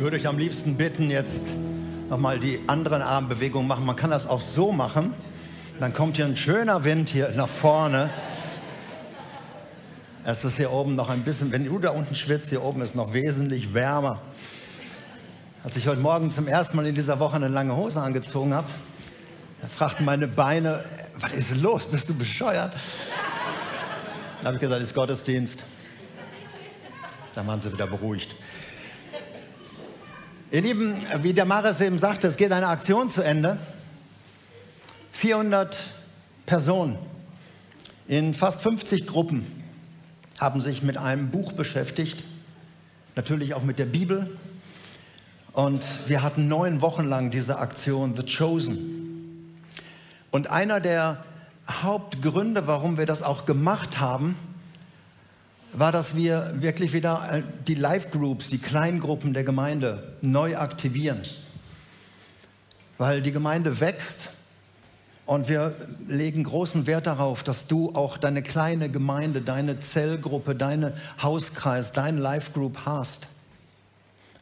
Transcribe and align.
würde 0.00 0.16
euch 0.16 0.26
am 0.26 0.38
liebsten 0.38 0.76
bitten, 0.76 1.10
jetzt 1.10 1.42
nochmal 2.08 2.40
die 2.40 2.60
anderen 2.66 3.02
Armbewegungen 3.02 3.68
machen. 3.68 3.84
Man 3.84 3.96
kann 3.96 4.10
das 4.10 4.26
auch 4.26 4.40
so 4.40 4.72
machen. 4.72 5.12
Dann 5.78 5.92
kommt 5.92 6.16
hier 6.16 6.24
ein 6.24 6.38
schöner 6.38 6.84
Wind 6.84 7.10
hier 7.10 7.30
nach 7.36 7.48
vorne. 7.48 8.08
Es 10.24 10.42
ist 10.42 10.56
hier 10.56 10.72
oben 10.72 10.94
noch 10.94 11.10
ein 11.10 11.22
bisschen, 11.22 11.52
wenn 11.52 11.66
du 11.66 11.78
da 11.78 11.90
unten 11.90 12.14
schwitzt, 12.14 12.48
hier 12.48 12.62
oben 12.62 12.80
ist 12.80 12.94
noch 12.94 13.12
wesentlich 13.12 13.74
wärmer. 13.74 14.22
Als 15.64 15.76
ich 15.76 15.86
heute 15.86 16.00
Morgen 16.00 16.30
zum 16.30 16.48
ersten 16.48 16.76
Mal 16.76 16.86
in 16.86 16.94
dieser 16.94 17.18
Woche 17.18 17.36
eine 17.36 17.48
lange 17.48 17.76
Hose 17.76 18.00
angezogen 18.00 18.54
habe, 18.54 18.68
da 19.60 19.68
fragten 19.68 20.06
meine 20.06 20.28
Beine, 20.28 20.82
was 21.18 21.32
ist 21.32 21.54
los? 21.60 21.84
Bist 21.84 22.08
du 22.08 22.14
bescheuert? 22.14 22.72
Da 24.40 24.46
habe 24.46 24.56
ich 24.56 24.60
gesagt, 24.62 24.80
es 24.80 24.88
ist 24.88 24.94
Gottesdienst. 24.94 25.62
Dann 27.34 27.46
waren 27.46 27.60
sie 27.60 27.70
wieder 27.70 27.86
beruhigt. 27.86 28.34
Ihr 30.52 30.62
Lieben, 30.62 30.96
wie 31.22 31.32
der 31.32 31.44
Maris 31.44 31.80
eben 31.80 32.00
sagte, 32.00 32.26
es 32.26 32.36
geht 32.36 32.50
eine 32.50 32.66
Aktion 32.66 33.08
zu 33.08 33.22
Ende. 33.22 33.56
400 35.12 35.78
Personen 36.44 36.98
in 38.08 38.34
fast 38.34 38.60
50 38.60 39.06
Gruppen 39.06 39.46
haben 40.40 40.60
sich 40.60 40.82
mit 40.82 40.96
einem 40.96 41.30
Buch 41.30 41.52
beschäftigt, 41.52 42.24
natürlich 43.14 43.54
auch 43.54 43.62
mit 43.62 43.78
der 43.78 43.84
Bibel. 43.84 44.28
Und 45.52 45.84
wir 46.08 46.24
hatten 46.24 46.48
neun 46.48 46.82
Wochen 46.82 47.04
lang 47.04 47.30
diese 47.30 47.60
Aktion 47.60 48.16
The 48.16 48.24
Chosen. 48.24 49.56
Und 50.32 50.50
einer 50.50 50.80
der 50.80 51.24
Hauptgründe, 51.70 52.66
warum 52.66 52.98
wir 52.98 53.06
das 53.06 53.22
auch 53.22 53.46
gemacht 53.46 54.00
haben, 54.00 54.34
war, 55.72 55.92
dass 55.92 56.16
wir 56.16 56.52
wirklich 56.56 56.92
wieder 56.92 57.28
äh, 57.32 57.42
die 57.66 57.74
Live-Groups, 57.74 58.48
die 58.48 58.58
Kleingruppen 58.58 59.34
der 59.34 59.44
Gemeinde 59.44 60.14
neu 60.20 60.56
aktivieren. 60.56 61.22
Weil 62.98 63.22
die 63.22 63.32
Gemeinde 63.32 63.80
wächst 63.80 64.30
und 65.26 65.48
wir 65.48 65.74
legen 66.08 66.44
großen 66.44 66.86
Wert 66.86 67.06
darauf, 67.06 67.42
dass 67.42 67.68
du 67.68 67.94
auch 67.94 68.18
deine 68.18 68.42
kleine 68.42 68.90
Gemeinde, 68.90 69.40
deine 69.40 69.78
Zellgruppe, 69.78 70.54
deine 70.54 70.94
Hauskreis, 71.22 71.92
deine 71.92 72.20
Live-Group 72.20 72.80
hast. 72.84 73.28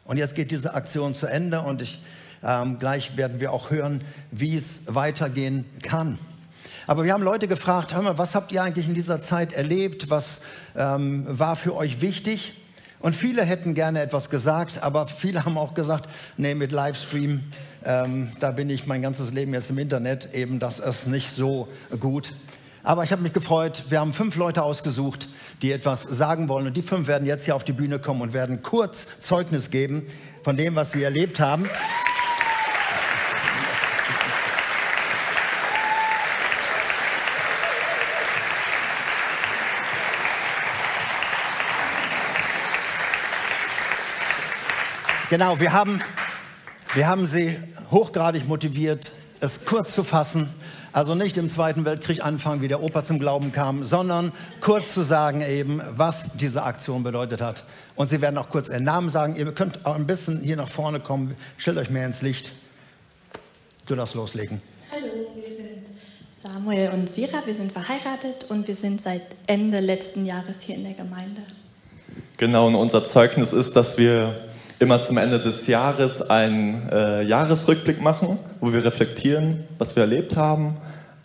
Und 0.05 0.17
jetzt 0.17 0.35
geht 0.35 0.51
diese 0.51 0.73
Aktion 0.73 1.15
zu 1.15 1.27
Ende 1.27 1.61
und 1.61 1.83
ich, 1.83 2.01
ähm, 2.43 2.79
gleich 2.79 3.19
werden 3.19 3.41
wir 3.41 3.53
auch 3.53 3.71
hören, 3.71 4.03
wie 4.31 4.57
es 4.57 4.95
weitergehen 4.95 5.67
kann. 5.83 6.19
Aber 6.89 7.05
wir 7.05 7.13
haben 7.13 7.23
Leute 7.23 7.49
gefragt, 7.49 7.95
hör 7.95 8.01
mal, 8.01 8.17
was 8.17 8.35
habt 8.35 8.51
ihr 8.51 8.63
eigentlich 8.63 8.89
in 8.89 8.95
dieser 8.95 9.21
Zeit 9.21 9.53
erlebt? 9.53 10.09
Was 10.09 10.41
ähm, 10.75 11.27
war 11.29 11.55
für 11.55 11.77
euch 11.77 12.01
wichtig? 12.01 12.63
Und 13.01 13.15
viele 13.15 13.45
hätten 13.45 13.75
gerne 13.75 14.01
etwas 14.01 14.31
gesagt, 14.31 14.83
aber 14.83 15.07
viele 15.07 15.45
haben 15.45 15.59
auch 15.59 15.75
gesagt, 15.75 16.09
nee, 16.39 16.55
mit 16.55 16.73
Livestream, 16.73 17.45
ähm, 17.85 18.33
da 18.41 18.53
bin 18.53 18.71
ich 18.71 18.87
mein 18.87 19.03
ganzes 19.03 19.35
Leben 19.35 19.53
jetzt 19.53 19.69
im 19.69 19.77
Internet, 19.77 20.33
eben 20.33 20.61
das 20.61 20.79
ist 20.79 21.07
nicht 21.07 21.37
so 21.37 21.69
gut. 22.01 22.33
Aber 22.83 23.05
ich 23.05 23.13
habe 23.13 23.21
mich 23.21 23.35
gefreut, 23.35 23.85
wir 23.91 24.01
haben 24.01 24.15
fünf 24.15 24.37
Leute 24.37 24.63
ausgesucht, 24.63 25.29
die 25.61 25.73
etwas 25.73 26.05
sagen 26.05 26.49
wollen. 26.49 26.69
Und 26.69 26.75
die 26.75 26.81
fünf 26.81 27.07
werden 27.07 27.27
jetzt 27.27 27.45
hier 27.45 27.55
auf 27.55 27.65
die 27.65 27.73
Bühne 27.75 27.99
kommen 27.99 28.23
und 28.23 28.33
werden 28.33 28.63
kurz 28.63 29.21
Zeugnis 29.21 29.71
geben 29.71 30.07
von 30.43 30.57
dem, 30.57 30.75
was 30.75 30.93
sie 30.93 31.03
erlebt 31.03 31.39
haben. 31.39 31.69
Genau, 45.31 45.61
wir 45.61 45.75
haben, 45.75 46.01
wir 46.95 47.07
haben 47.07 47.27
sie 47.27 47.55
hochgradig 47.91 48.49
motiviert, 48.49 49.11
es 49.41 49.67
kurz 49.67 49.95
zu 49.95 50.03
fassen. 50.03 50.49
Also 50.95 51.15
nicht 51.15 51.37
im 51.37 51.51
Zweiten 51.51 51.85
Weltkrieg 51.85 52.25
anfangen, 52.25 52.63
wie 52.63 52.69
der 52.69 52.83
Opa 52.83 53.05
zum 53.05 53.19
Glauben 53.19 53.53
kam, 53.53 53.85
sondern 53.85 54.33
kurz 54.63 54.95
zu 54.95 55.03
sagen 55.03 55.43
eben, 55.43 55.83
was 55.91 56.39
diese 56.39 56.63
Aktion 56.63 57.03
bedeutet 57.03 57.43
hat. 57.43 57.65
Und 57.95 58.09
sie 58.09 58.23
werden 58.23 58.39
auch 58.39 58.49
kurz 58.49 58.69
ihren 58.69 58.85
Namen 58.85 59.11
sagen. 59.11 59.37
Ihr 59.37 59.53
könnt 59.53 59.85
auch 59.85 59.97
ein 59.97 60.07
bisschen 60.07 60.41
hier 60.41 60.57
nach 60.57 60.71
vorne 60.71 60.99
kommen. 60.99 61.37
Stellt 61.59 61.77
euch 61.77 61.91
mehr 61.91 62.07
ins 62.07 62.23
Licht. 62.23 62.53
Du 63.85 63.97
darfst 63.97 64.15
loslegen. 64.15 64.63
Hallo, 64.91 65.13
wir 65.35 65.55
sind 65.55 65.89
Samuel 66.33 66.89
und 66.93 67.11
Sira. 67.11 67.43
Wir 67.45 67.55
sind 67.55 67.71
verheiratet 67.71 68.47
und 68.49 68.67
wir 68.67 68.75
sind 68.75 68.99
seit 68.99 69.23
Ende 69.47 69.81
letzten 69.81 70.25
Jahres 70.25 70.63
hier 70.63 70.77
in 70.77 70.85
der 70.85 70.95
Gemeinde. 70.95 71.43
Genau, 72.39 72.69
und 72.69 72.77
unser 72.77 73.05
Zeugnis 73.05 73.53
ist, 73.53 73.77
dass 73.77 73.99
wir 73.99 74.48
immer 74.79 75.01
zum 75.01 75.19
Ende 75.19 75.39
des 75.39 75.67
Jahres 75.67 76.31
einen 76.31 76.89
äh, 76.91 77.23
Jahresrückblick 77.23 78.01
machen, 78.01 78.39
wo 78.61 78.73
wir 78.73 78.85
reflektieren, 78.85 79.65
was 79.79 79.97
wir 79.97 80.03
erlebt 80.03 80.37
haben. 80.37 80.77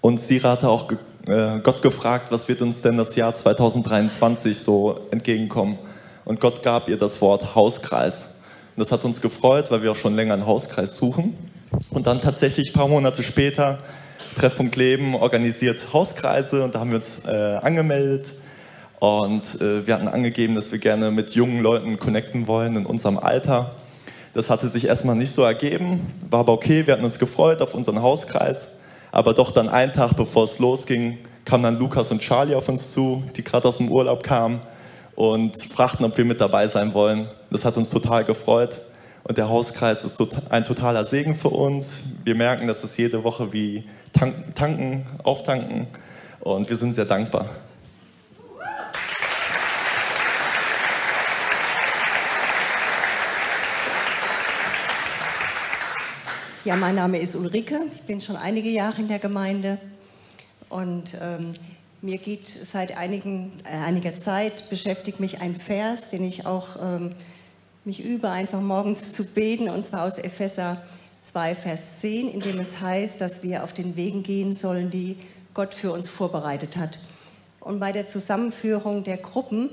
Und 0.01 0.19
Sira 0.19 0.51
hatte 0.51 0.69
auch 0.69 0.87
ge 0.87 0.97
äh, 1.27 1.59
Gott 1.59 1.81
gefragt, 1.81 2.31
was 2.31 2.49
wird 2.49 2.61
uns 2.61 2.81
denn 2.81 2.97
das 2.97 3.15
Jahr 3.15 3.33
2023 3.33 4.57
so 4.57 4.99
entgegenkommen. 5.11 5.77
Und 6.25 6.41
Gott 6.41 6.63
gab 6.63 6.89
ihr 6.89 6.97
das 6.97 7.21
Wort 7.21 7.55
Hauskreis. 7.55 8.39
Und 8.75 8.81
das 8.81 8.91
hat 8.91 9.05
uns 9.05 9.21
gefreut, 9.21 9.71
weil 9.71 9.83
wir 9.83 9.91
auch 9.91 9.95
schon 9.95 10.15
länger 10.15 10.33
einen 10.33 10.45
Hauskreis 10.45 10.97
suchen. 10.97 11.37
Und 11.91 12.07
dann 12.07 12.19
tatsächlich 12.21 12.71
ein 12.71 12.73
paar 12.73 12.87
Monate 12.87 13.23
später, 13.23 13.79
Treffpunkt 14.35 14.75
Leben 14.75 15.15
organisiert 15.15 15.93
Hauskreise 15.93 16.63
und 16.63 16.75
da 16.75 16.79
haben 16.79 16.89
wir 16.89 16.97
uns 16.97 17.21
äh, 17.25 17.59
angemeldet 17.61 18.33
und 19.03 19.59
äh, 19.59 19.85
wir 19.85 19.95
hatten 19.95 20.07
angegeben, 20.07 20.55
dass 20.55 20.71
wir 20.71 20.79
gerne 20.79 21.11
mit 21.11 21.31
jungen 21.31 21.61
Leuten 21.61 21.99
connecten 21.99 22.47
wollen 22.47 22.77
in 22.77 22.85
unserem 22.85 23.17
Alter. 23.17 23.75
Das 24.31 24.49
hatte 24.49 24.69
sich 24.69 24.87
erstmal 24.87 25.17
nicht 25.17 25.33
so 25.33 25.41
ergeben, 25.43 25.99
war 26.29 26.39
aber 26.39 26.53
okay, 26.53 26.87
wir 26.87 26.93
hatten 26.93 27.03
uns 27.03 27.19
gefreut 27.19 27.61
auf 27.61 27.75
unseren 27.75 28.01
Hauskreis. 28.01 28.77
Aber 29.11 29.33
doch 29.33 29.51
dann 29.51 29.67
einen 29.67 29.91
Tag 29.91 30.13
bevor 30.15 30.45
es 30.45 30.57
losging, 30.59 31.17
kamen 31.43 31.63
dann 31.63 31.79
Lukas 31.79 32.11
und 32.11 32.21
Charlie 32.21 32.55
auf 32.55 32.69
uns 32.69 32.93
zu, 32.93 33.21
die 33.35 33.43
gerade 33.43 33.67
aus 33.67 33.79
dem 33.79 33.91
Urlaub 33.91 34.23
kamen 34.23 34.61
und 35.15 35.57
fragten, 35.61 36.05
ob 36.05 36.17
wir 36.17 36.23
mit 36.23 36.39
dabei 36.39 36.67
sein 36.67 36.93
wollen. 36.93 37.27
Das 37.51 37.65
hat 37.65 37.75
uns 37.75 37.89
total 37.89 38.23
gefreut. 38.23 38.79
Und 39.25 39.37
der 39.37 39.49
Hauskreis 39.49 40.05
ist 40.05 40.17
ein 40.49 40.63
totaler 40.63 41.03
Segen 41.03 41.35
für 41.35 41.49
uns. 41.49 42.13
Wir 42.23 42.35
merken, 42.35 42.67
dass 42.67 42.85
es 42.85 42.95
jede 42.95 43.25
Woche 43.25 43.51
wie 43.51 43.83
tanken, 44.13 45.05
auftanken. 45.25 45.87
Und 46.39 46.69
wir 46.69 46.77
sind 46.77 46.95
sehr 46.95 47.03
dankbar. 47.03 47.49
Ja, 56.65 56.77
mein 56.77 56.95
Name 56.95 57.19
ist 57.19 57.35
Ulrike. 57.35 57.77
Ich 57.91 58.03
bin 58.03 58.21
schon 58.21 58.37
einige 58.37 58.69
Jahre 58.69 59.01
in 59.01 59.09
der 59.09 59.19
Gemeinde 59.19 59.79
und 60.69 61.17
ähm, 61.21 61.51
mir 62.01 62.17
geht 62.17 62.47
seit 62.47 62.97
einigen, 62.97 63.51
äh, 63.65 63.75
einiger 63.85 64.15
Zeit 64.15 64.69
beschäftigt 64.69 65.19
mich 65.19 65.41
ein 65.41 65.55
Vers, 65.55 66.09
den 66.09 66.23
ich 66.23 66.45
auch 66.45 66.77
ähm, 66.81 67.15
mich 67.83 68.01
übe, 68.05 68.29
einfach 68.29 68.61
morgens 68.61 69.11
zu 69.11 69.25
beten, 69.25 69.69
und 69.69 69.83
zwar 69.83 70.05
aus 70.05 70.17
Epheser 70.17 70.81
2, 71.23 71.53
Vers 71.53 71.99
10, 71.99 72.29
in 72.29 72.39
dem 72.39 72.59
es 72.59 72.79
heißt, 72.79 73.19
dass 73.19 73.43
wir 73.43 73.65
auf 73.65 73.73
den 73.73 73.97
Wegen 73.97 74.23
gehen 74.23 74.55
sollen, 74.55 74.89
die 74.89 75.17
Gott 75.53 75.73
für 75.73 75.91
uns 75.91 76.07
vorbereitet 76.07 76.77
hat. 76.77 77.01
Und 77.59 77.81
bei 77.81 77.91
der 77.91 78.07
Zusammenführung 78.07 79.03
der 79.03 79.17
Gruppen 79.17 79.69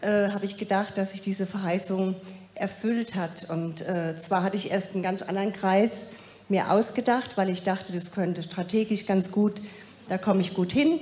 äh, 0.00 0.28
habe 0.28 0.44
ich 0.44 0.58
gedacht, 0.58 0.96
dass 0.96 1.10
sich 1.10 1.22
diese 1.22 1.46
Verheißung 1.46 2.14
erfüllt 2.54 3.16
hat. 3.16 3.50
Und 3.50 3.80
äh, 3.80 4.16
zwar 4.16 4.44
hatte 4.44 4.54
ich 4.54 4.70
erst 4.70 4.94
einen 4.94 5.02
ganz 5.02 5.22
anderen 5.22 5.52
Kreis 5.52 6.10
mir 6.50 6.70
ausgedacht, 6.70 7.36
weil 7.36 7.48
ich 7.48 7.62
dachte, 7.62 7.92
das 7.92 8.12
könnte 8.12 8.42
strategisch 8.42 9.06
ganz 9.06 9.30
gut, 9.30 9.62
da 10.08 10.18
komme 10.18 10.40
ich 10.40 10.54
gut 10.54 10.72
hin. 10.72 11.00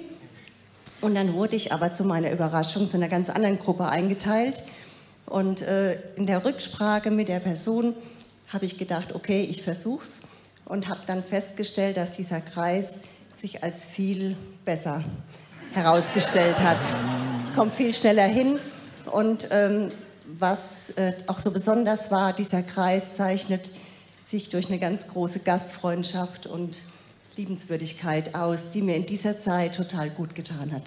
Und 1.01 1.15
dann 1.15 1.33
wurde 1.35 1.57
ich 1.57 1.73
aber 1.73 1.93
zu 1.93 2.05
meiner 2.05 2.31
Überraschung 2.31 2.89
zu 2.89 2.97
einer 2.97 3.09
ganz 3.09 3.31
anderen 3.31 3.59
Gruppe 3.59 3.89
eingeteilt. 3.89 4.63
Und 5.27 5.63
äh, 5.63 5.99
in 6.17 6.27
der 6.27 6.45
Rücksprache 6.45 7.11
mit 7.11 7.29
der 7.29 7.41
Person 7.41 7.95
habe 8.49 8.65
ich 8.65 8.79
gedacht, 8.79 9.15
okay, 9.15 9.43
ich 9.43 9.63
versuch's 9.63 10.21
und 10.65 10.89
habe 10.89 11.01
dann 11.07 11.23
festgestellt, 11.23 11.97
dass 11.97 12.17
dieser 12.17 12.41
Kreis 12.41 12.95
sich 13.35 13.63
als 13.63 13.87
viel 13.87 14.37
besser 14.65 15.05
herausgestellt 15.73 16.61
hat. 16.61 16.79
Ich 17.47 17.55
komme 17.55 17.71
viel 17.71 17.95
schneller 17.95 18.27
hin 18.27 18.59
und 19.11 19.49
ähm, 19.51 19.91
was 20.39 20.91
äh, 20.97 21.13
auch 21.27 21.39
so 21.39 21.51
besonders 21.51 22.11
war, 22.11 22.33
dieser 22.33 22.63
Kreis 22.63 23.15
zeichnet 23.15 23.73
sich 24.29 24.51
durch 24.51 24.67
eine 24.67 24.79
ganz 24.79 25.07
große 25.07 25.41
Gastfreundschaft 25.41 26.47
und 26.47 26.83
Liebenswürdigkeit 27.39 28.35
aus, 28.35 28.71
die 28.73 28.83
mir 28.83 28.95
in 28.95 29.07
dieser 29.07 29.39
Zeit 29.39 29.75
total 29.75 30.11
gut 30.11 30.35
getan 30.35 30.71
hat. 30.71 30.83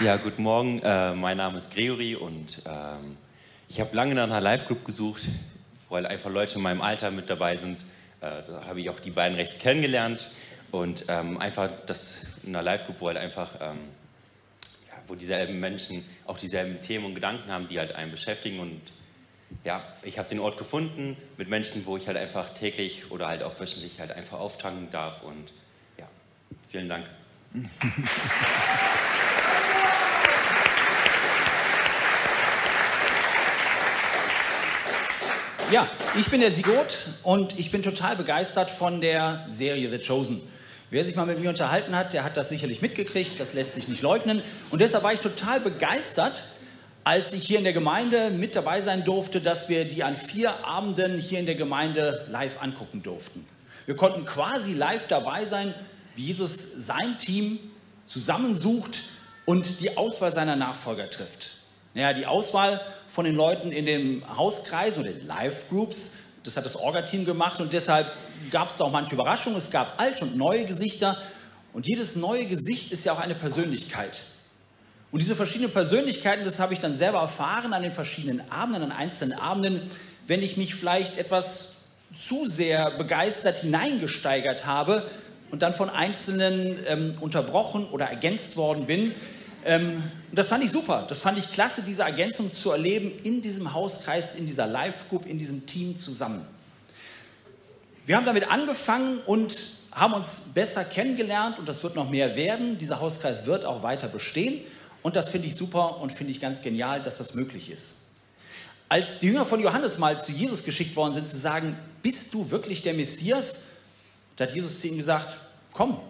Ja, 0.00 0.16
guten 0.16 0.42
Morgen. 0.42 0.78
Äh, 0.78 1.14
mein 1.14 1.36
Name 1.36 1.58
ist 1.58 1.74
Gregory 1.74 2.16
und 2.16 2.62
ähm, 2.64 3.18
ich 3.68 3.80
habe 3.80 3.94
lange 3.94 4.14
nach 4.14 4.24
einer 4.24 4.40
Live-Group 4.40 4.84
gesucht, 4.86 5.28
weil 5.90 6.06
einfach 6.06 6.30
Leute 6.30 6.54
in 6.56 6.62
meinem 6.62 6.80
Alter 6.80 7.10
mit 7.10 7.28
dabei 7.28 7.56
sind. 7.56 7.82
Äh, 8.22 8.42
da 8.48 8.62
habe 8.66 8.80
ich 8.80 8.88
auch 8.88 8.98
die 8.98 9.10
beiden 9.10 9.36
rechts 9.36 9.58
kennengelernt 9.58 10.30
Und 10.72 11.04
ähm, 11.08 11.36
einfach 11.38 11.68
das 11.84 12.22
in 12.44 12.56
einer 12.56 12.62
Live-Group, 12.62 13.00
wo 13.00 13.08
halt 13.08 13.18
einfach, 13.18 13.50
ähm, 13.60 13.78
wo 15.12 15.14
dieselben 15.14 15.60
Menschen 15.60 16.02
auch 16.24 16.38
dieselben 16.38 16.80
Themen 16.80 17.04
und 17.04 17.14
Gedanken 17.14 17.52
haben, 17.52 17.66
die 17.66 17.78
halt 17.78 17.94
einen 17.94 18.10
beschäftigen. 18.10 18.60
Und 18.60 18.80
ja, 19.62 19.84
ich 20.02 20.18
habe 20.18 20.26
den 20.30 20.40
Ort 20.40 20.56
gefunden 20.56 21.18
mit 21.36 21.50
Menschen, 21.50 21.84
wo 21.84 21.98
ich 21.98 22.06
halt 22.06 22.16
einfach 22.16 22.48
täglich 22.54 23.10
oder 23.10 23.28
halt 23.28 23.42
auch 23.42 23.60
wöchentlich 23.60 24.00
halt 24.00 24.10
einfach 24.10 24.40
auftanken 24.40 24.90
darf. 24.90 25.22
Und 25.22 25.52
ja, 25.98 26.08
vielen 26.66 26.88
Dank. 26.88 27.04
Ja, 35.70 35.86
ich 36.18 36.30
bin 36.30 36.40
der 36.40 36.50
Sigot 36.50 37.10
und 37.22 37.58
ich 37.58 37.70
bin 37.70 37.82
total 37.82 38.16
begeistert 38.16 38.70
von 38.70 39.02
der 39.02 39.44
Serie 39.46 39.90
The 39.90 39.98
Chosen. 39.98 40.40
Wer 40.92 41.06
sich 41.06 41.16
mal 41.16 41.24
mit 41.24 41.40
mir 41.40 41.48
unterhalten 41.48 41.96
hat, 41.96 42.12
der 42.12 42.22
hat 42.22 42.36
das 42.36 42.50
sicherlich 42.50 42.82
mitgekriegt, 42.82 43.40
das 43.40 43.54
lässt 43.54 43.76
sich 43.76 43.88
nicht 43.88 44.02
leugnen. 44.02 44.42
Und 44.68 44.82
deshalb 44.82 45.04
war 45.04 45.14
ich 45.14 45.20
total 45.20 45.58
begeistert, 45.58 46.42
als 47.02 47.32
ich 47.32 47.44
hier 47.44 47.56
in 47.56 47.64
der 47.64 47.72
Gemeinde 47.72 48.28
mit 48.28 48.54
dabei 48.54 48.82
sein 48.82 49.02
durfte, 49.02 49.40
dass 49.40 49.70
wir 49.70 49.86
die 49.86 50.04
an 50.04 50.14
vier 50.14 50.66
Abenden 50.66 51.18
hier 51.18 51.38
in 51.38 51.46
der 51.46 51.54
Gemeinde 51.54 52.26
live 52.30 52.60
angucken 52.60 53.02
durften. 53.02 53.46
Wir 53.86 53.96
konnten 53.96 54.26
quasi 54.26 54.74
live 54.74 55.06
dabei 55.06 55.46
sein, 55.46 55.72
wie 56.14 56.24
Jesus 56.24 56.86
sein 56.86 57.16
Team 57.18 57.58
zusammensucht 58.06 58.98
und 59.46 59.80
die 59.80 59.96
Auswahl 59.96 60.30
seiner 60.30 60.56
Nachfolger 60.56 61.08
trifft. 61.08 61.52
Naja, 61.94 62.12
die 62.12 62.26
Auswahl 62.26 62.82
von 63.08 63.24
den 63.24 63.34
Leuten 63.34 63.72
in 63.72 63.86
dem 63.86 64.22
Hauskreis 64.36 64.98
oder 64.98 65.08
den 65.08 65.26
Live-Groups, 65.26 66.18
das 66.44 66.58
hat 66.58 66.66
das 66.66 66.76
Orga-Team 66.76 67.24
gemacht 67.24 67.62
und 67.62 67.72
deshalb 67.72 68.12
gab 68.50 68.70
es 68.70 68.76
da 68.76 68.84
auch 68.84 68.92
manche 68.92 69.14
Überraschungen. 69.14 69.58
Es 69.58 69.70
gab 69.70 70.00
alte 70.00 70.24
und 70.24 70.36
neue 70.36 70.64
Gesichter 70.64 71.16
und 71.72 71.86
jedes 71.86 72.16
neue 72.16 72.46
Gesicht 72.46 72.92
ist 72.92 73.04
ja 73.04 73.12
auch 73.12 73.18
eine 73.18 73.34
Persönlichkeit. 73.34 74.22
Und 75.10 75.20
diese 75.20 75.36
verschiedenen 75.36 75.72
Persönlichkeiten, 75.72 76.44
das 76.44 76.58
habe 76.58 76.72
ich 76.72 76.80
dann 76.80 76.94
selber 76.94 77.20
erfahren 77.20 77.72
an 77.72 77.82
den 77.82 77.90
verschiedenen 77.90 78.42
Abenden, 78.50 78.82
an 78.82 78.92
einzelnen 78.92 79.38
Abenden, 79.38 79.80
wenn 80.26 80.42
ich 80.42 80.56
mich 80.56 80.74
vielleicht 80.74 81.18
etwas 81.18 81.76
zu 82.14 82.48
sehr 82.48 82.90
begeistert 82.92 83.58
hineingesteigert 83.58 84.66
habe 84.66 85.02
und 85.50 85.62
dann 85.62 85.74
von 85.74 85.90
Einzelnen 85.90 86.78
ähm, 86.88 87.12
unterbrochen 87.20 87.86
oder 87.86 88.06
ergänzt 88.06 88.56
worden 88.56 88.86
bin, 88.86 89.14
ähm, 89.64 90.02
und 90.30 90.38
das 90.38 90.48
fand 90.48 90.64
ich 90.64 90.70
super. 90.70 91.04
Das 91.08 91.20
fand 91.20 91.38
ich 91.38 91.52
klasse, 91.52 91.82
diese 91.82 92.02
Ergänzung 92.02 92.52
zu 92.52 92.70
erleben 92.70 93.12
in 93.22 93.42
diesem 93.42 93.74
Hauskreis, 93.74 94.34
in 94.36 94.46
dieser 94.46 94.66
Live-Group, 94.66 95.26
in 95.26 95.38
diesem 95.38 95.66
Team 95.66 95.96
zusammen. 95.96 96.46
Wir 98.04 98.16
haben 98.16 98.26
damit 98.26 98.50
angefangen 98.50 99.20
und 99.26 99.56
haben 99.92 100.14
uns 100.14 100.50
besser 100.54 100.84
kennengelernt 100.84 101.58
und 101.60 101.68
das 101.68 101.84
wird 101.84 101.94
noch 101.94 102.10
mehr 102.10 102.34
werden. 102.34 102.76
Dieser 102.78 102.98
Hauskreis 102.98 103.46
wird 103.46 103.64
auch 103.64 103.84
weiter 103.84 104.08
bestehen 104.08 104.60
und 105.02 105.14
das 105.14 105.28
finde 105.28 105.46
ich 105.46 105.54
super 105.54 106.00
und 106.00 106.10
finde 106.10 106.32
ich 106.32 106.40
ganz 106.40 106.62
genial, 106.62 107.00
dass 107.00 107.18
das 107.18 107.34
möglich 107.34 107.70
ist. 107.70 108.06
Als 108.88 109.20
die 109.20 109.28
Jünger 109.28 109.46
von 109.46 109.60
Johannes 109.60 109.98
mal 109.98 110.22
zu 110.22 110.32
Jesus 110.32 110.64
geschickt 110.64 110.96
worden 110.96 111.14
sind, 111.14 111.28
zu 111.28 111.36
sagen, 111.36 111.78
bist 112.02 112.34
du 112.34 112.50
wirklich 112.50 112.82
der 112.82 112.94
Messias? 112.94 113.66
Da 114.36 114.44
hat 114.44 114.54
Jesus 114.54 114.80
zu 114.80 114.88
ihnen 114.88 114.96
gesagt, 114.96 115.38
komm, 115.72 116.00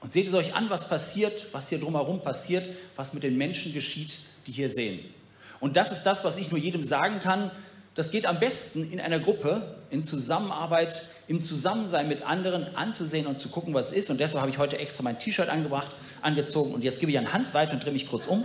und 0.00 0.10
seht 0.10 0.28
es 0.28 0.34
euch 0.34 0.54
an, 0.54 0.70
was 0.70 0.88
passiert, 0.88 1.48
was 1.52 1.68
hier 1.68 1.78
drumherum 1.78 2.22
passiert, 2.22 2.66
was 2.96 3.12
mit 3.12 3.22
den 3.22 3.36
Menschen 3.36 3.74
geschieht, 3.74 4.20
die 4.46 4.52
hier 4.52 4.68
sehen. 4.68 5.00
Und 5.60 5.76
das 5.76 5.92
ist 5.92 6.04
das, 6.04 6.24
was 6.24 6.38
ich 6.38 6.50
nur 6.50 6.60
jedem 6.60 6.82
sagen 6.82 7.18
kann. 7.18 7.50
Das 7.98 8.12
geht 8.12 8.26
am 8.26 8.38
besten 8.38 8.88
in 8.92 9.00
einer 9.00 9.18
Gruppe, 9.18 9.60
in 9.90 10.04
Zusammenarbeit, 10.04 11.02
im 11.26 11.40
Zusammensein 11.40 12.06
mit 12.06 12.22
anderen 12.22 12.76
anzusehen 12.76 13.26
und 13.26 13.40
zu 13.40 13.48
gucken, 13.48 13.74
was 13.74 13.90
ist. 13.90 14.08
Und 14.08 14.20
deshalb 14.20 14.42
habe 14.42 14.52
ich 14.52 14.58
heute 14.58 14.78
extra 14.78 15.02
mein 15.02 15.18
T-Shirt 15.18 15.48
angebracht, 15.48 15.96
angezogen. 16.22 16.72
Und 16.72 16.84
jetzt 16.84 17.00
gebe 17.00 17.10
ich 17.10 17.18
an 17.18 17.32
Hans 17.32 17.54
weiter 17.54 17.72
und 17.72 17.84
drehe 17.84 17.92
mich 17.92 18.08
kurz 18.08 18.28
um. 18.28 18.44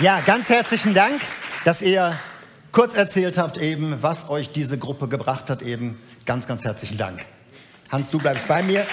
Ja, 0.00 0.20
ganz 0.20 0.48
herzlichen 0.48 0.94
Dank, 0.94 1.20
dass 1.66 1.82
ihr 1.82 2.18
kurz 2.72 2.96
erzählt 2.96 3.36
habt 3.36 3.58
eben, 3.58 4.02
was 4.02 4.30
euch 4.30 4.52
diese 4.52 4.78
Gruppe 4.78 5.08
gebracht 5.08 5.50
hat 5.50 5.60
eben. 5.60 6.00
Ganz, 6.24 6.46
ganz 6.46 6.64
herzlichen 6.64 6.96
Dank. 6.96 7.26
Hans, 7.94 8.10
du 8.10 8.18
bleibst 8.18 8.48
bei 8.48 8.60
mir. 8.64 8.84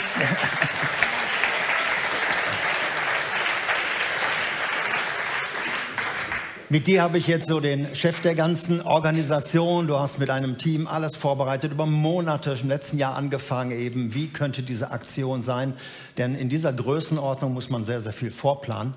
Mit 6.69 6.86
dir 6.86 7.01
habe 7.01 7.18
ich 7.18 7.25
jetzt 7.25 7.48
so 7.48 7.59
den 7.59 7.95
Chef 7.95 8.21
der 8.21 8.36
ganzen 8.36 8.80
Organisation. 8.80 9.88
Du 9.88 9.98
hast 9.98 10.19
mit 10.19 10.30
einem 10.30 10.59
Team 10.59 10.86
alles 10.86 11.15
vorbereitet, 11.15 11.71
über 11.71 11.88
Monate 11.88 12.56
im 12.62 12.69
letzten 12.69 13.00
Jahr 13.00 13.15
angefangen 13.15 13.71
eben. 13.71 14.13
Wie 14.13 14.27
könnte 14.27 14.62
diese 14.62 14.92
Aktion 14.92 15.42
sein? 15.42 15.74
Denn 16.19 16.36
in 16.36 16.50
dieser 16.50 16.71
Größenordnung 16.71 17.56
muss 17.56 17.71
man 17.71 17.86
sehr, 17.86 18.01
sehr 18.01 18.13
viel 18.13 18.30
vorplanen. 18.30 18.94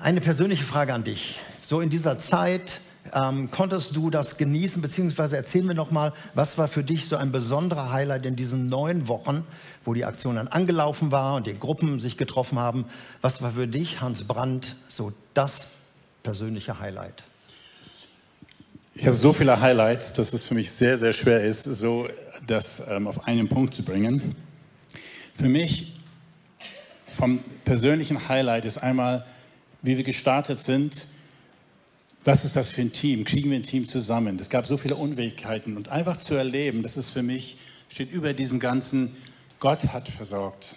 Eine 0.00 0.20
persönliche 0.20 0.62
Frage 0.62 0.94
an 0.94 1.02
dich. 1.02 1.40
So 1.60 1.80
in 1.80 1.90
dieser 1.90 2.20
Zeit 2.20 2.82
ähm, 3.14 3.50
konntest 3.50 3.96
du 3.96 4.10
das 4.10 4.36
genießen, 4.36 4.82
beziehungsweise 4.82 5.36
erzähl 5.36 5.62
mir 5.62 5.74
noch 5.74 5.90
mal, 5.90 6.12
was 6.34 6.58
war 6.58 6.68
für 6.68 6.82
dich 6.82 7.06
so 7.06 7.16
ein 7.16 7.32
besonderer 7.32 7.92
Highlight 7.92 8.26
in 8.26 8.36
diesen 8.36 8.68
neun 8.68 9.08
Wochen, 9.08 9.44
wo 9.84 9.94
die 9.94 10.04
Aktion 10.04 10.36
dann 10.36 10.48
angelaufen 10.48 11.12
war 11.12 11.36
und 11.36 11.46
die 11.46 11.54
Gruppen 11.54 12.00
sich 12.00 12.16
getroffen 12.16 12.58
haben. 12.58 12.86
Was 13.20 13.42
war 13.42 13.52
für 13.52 13.68
dich, 13.68 14.00
Hans 14.00 14.24
Brandt, 14.24 14.76
so 14.88 15.12
das 15.34 15.68
persönliche 16.22 16.80
Highlight? 16.80 17.24
Ich 18.94 19.06
habe 19.06 19.16
so 19.16 19.32
viele 19.32 19.60
Highlights, 19.60 20.14
dass 20.14 20.32
es 20.32 20.44
für 20.44 20.54
mich 20.54 20.70
sehr, 20.70 20.96
sehr 20.96 21.12
schwer 21.12 21.44
ist, 21.44 21.64
so 21.64 22.08
das 22.46 22.82
ähm, 22.88 23.06
auf 23.06 23.26
einen 23.26 23.48
Punkt 23.48 23.74
zu 23.74 23.82
bringen. 23.82 24.34
Für 25.36 25.48
mich 25.48 25.92
vom 27.08 27.40
persönlichen 27.64 28.28
Highlight 28.28 28.64
ist 28.64 28.78
einmal 28.78 29.26
wie 29.86 29.96
wir 29.96 30.04
gestartet 30.04 30.58
sind, 30.58 31.06
was 32.26 32.44
ist 32.44 32.56
das 32.56 32.68
für 32.70 32.80
ein 32.80 32.90
Team? 32.90 33.24
Kriegen 33.24 33.50
wir 33.50 33.56
ein 33.56 33.62
Team 33.62 33.86
zusammen? 33.86 34.36
Es 34.40 34.50
gab 34.50 34.66
so 34.66 34.76
viele 34.76 34.96
Unwägigkeiten 34.96 35.76
und 35.76 35.90
einfach 35.90 36.16
zu 36.16 36.34
erleben, 36.34 36.82
das 36.82 36.96
ist 36.96 37.10
für 37.10 37.22
mich, 37.22 37.58
steht 37.88 38.10
über 38.10 38.32
diesem 38.32 38.58
ganzen, 38.58 39.16
Gott 39.60 39.92
hat 39.92 40.08
versorgt. 40.08 40.74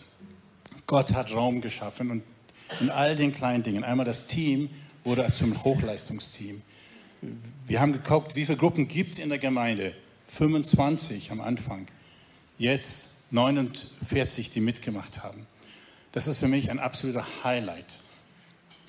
Gott 0.86 1.14
hat 1.14 1.34
Raum 1.34 1.62
geschaffen 1.62 2.12
und 2.12 2.24
in 2.80 2.92
all 2.92 3.16
den 3.16 3.34
kleinen 3.34 3.64
Dingen. 3.64 3.84
Einmal 3.84 4.06
das 4.06 4.26
Team 4.26 4.70
wurde 5.04 5.26
zum 5.26 5.64
Hochleistungsteam. 5.64 6.62
Wir 7.66 7.80
haben 7.80 7.94
geguckt, 7.94 8.36
wie 8.36 8.46
viele 8.46 8.58
Gruppen 8.58 8.88
gibt 8.88 9.12
es 9.12 9.20
in 9.20 9.30
der 9.30 9.40
Gemeinde? 9.40 9.94
25 10.28 11.32
am 11.32 11.42
Anfang. 11.42 11.88
Jetzt 12.60 13.16
49, 13.32 14.52
die 14.52 14.60
mitgemacht 14.60 15.24
haben. 15.24 15.48
Das 16.12 16.28
ist 16.28 16.38
für 16.38 16.48
mich 16.48 16.70
ein 16.70 16.80
absoluter 16.80 17.26
Highlight 17.44 18.00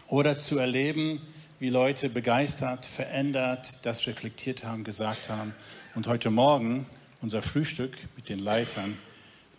oder 0.08 0.36
zu 0.36 0.58
erleben, 0.58 1.20
wie 1.60 1.68
Leute 1.68 2.08
begeistert, 2.08 2.86
verändert, 2.86 3.84
das 3.84 4.06
reflektiert 4.06 4.64
haben, 4.64 4.82
gesagt 4.82 5.28
haben. 5.28 5.54
Und 5.94 6.06
heute 6.06 6.30
Morgen 6.30 6.86
unser 7.20 7.42
Frühstück 7.42 7.98
mit 8.16 8.30
den 8.30 8.38
Leitern, 8.38 8.96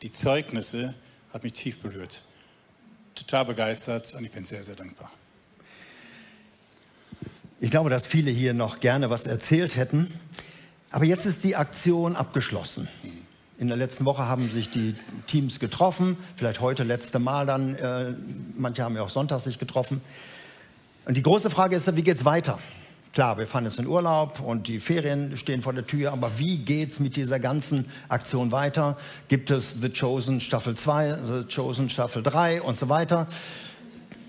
die 0.02 0.10
Zeugnisse, 0.10 0.96
hat 1.32 1.44
mich 1.44 1.54
tief 1.54 1.80
berührt. 1.80 2.24
Total 3.14 3.46
begeistert 3.46 4.16
und 4.16 4.26
ich 4.26 4.32
bin 4.32 4.44
sehr, 4.44 4.64
sehr 4.64 4.74
dankbar. 4.74 5.12
Ich 7.60 7.70
glaube, 7.70 7.92
dass 7.92 8.08
viele 8.08 8.32
hier 8.32 8.56
noch 8.56 8.80
gerne 8.80 9.12
was 9.12 9.28
erzählt 9.28 9.76
hätten. 9.76 10.12
Aber 10.90 11.06
jetzt 11.06 11.28
ist 11.28 11.44
die 11.44 11.56
Aktion 11.56 12.16
abgeschlossen. 12.16 12.88
In 13.60 13.68
der 13.68 13.78
letzten 13.78 14.06
Woche 14.06 14.26
haben 14.26 14.50
sich 14.50 14.72
die 14.72 14.96
Teams 15.28 15.60
getroffen, 15.60 16.18
vielleicht 16.36 16.62
heute 16.62 16.84
letzte 16.84 17.20
Mal 17.20 17.46
dann. 17.46 17.76
Äh, 17.76 18.16
manche 18.58 18.84
haben 18.84 18.96
ja 18.96 19.04
auch 19.04 19.10
Sonntag 19.10 19.40
sich 19.42 19.60
getroffen. 19.60 20.02
Und 21.12 21.16
die 21.16 21.24
große 21.24 21.50
Frage 21.50 21.76
ist, 21.76 21.94
wie 21.98 22.04
geht 22.04 22.16
es 22.16 22.24
weiter? 22.24 22.58
Klar, 23.12 23.38
wir 23.38 23.46
fahren 23.46 23.66
jetzt 23.66 23.78
in 23.78 23.86
Urlaub 23.86 24.40
und 24.40 24.70
die 24.70 24.80
Ferien 24.80 25.36
stehen 25.36 25.62
vor 25.62 25.74
der 25.74 25.86
Tür, 25.86 26.14
aber 26.14 26.40
wie 26.40 26.60
geht 26.60 26.88
es 26.88 27.02
mit 27.02 27.18
dieser 27.18 27.38
ganzen 27.38 27.92
Aktion 28.08 28.54
weiter? 28.54 28.96
Gibt 29.28 29.52
es 29.52 29.82
The 29.82 29.90
Chosen 29.90 30.40
Staffel 30.40 30.74
2, 30.74 31.18
The 31.26 31.54
Chosen 31.54 31.90
Staffel 31.90 32.24
3 32.24 32.62
und 32.62 32.78
so 32.78 32.88
weiter? 32.88 33.28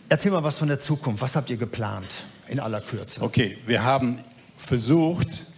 Erzähl 0.08 0.32
mal 0.32 0.42
was 0.42 0.58
von 0.58 0.66
der 0.66 0.80
Zukunft. 0.80 1.22
Was 1.22 1.36
habt 1.36 1.50
ihr 1.50 1.56
geplant 1.56 2.08
in 2.48 2.58
aller 2.58 2.80
Kürze? 2.80 3.22
Okay, 3.22 3.58
wir 3.64 3.84
haben 3.84 4.18
versucht, 4.56 5.52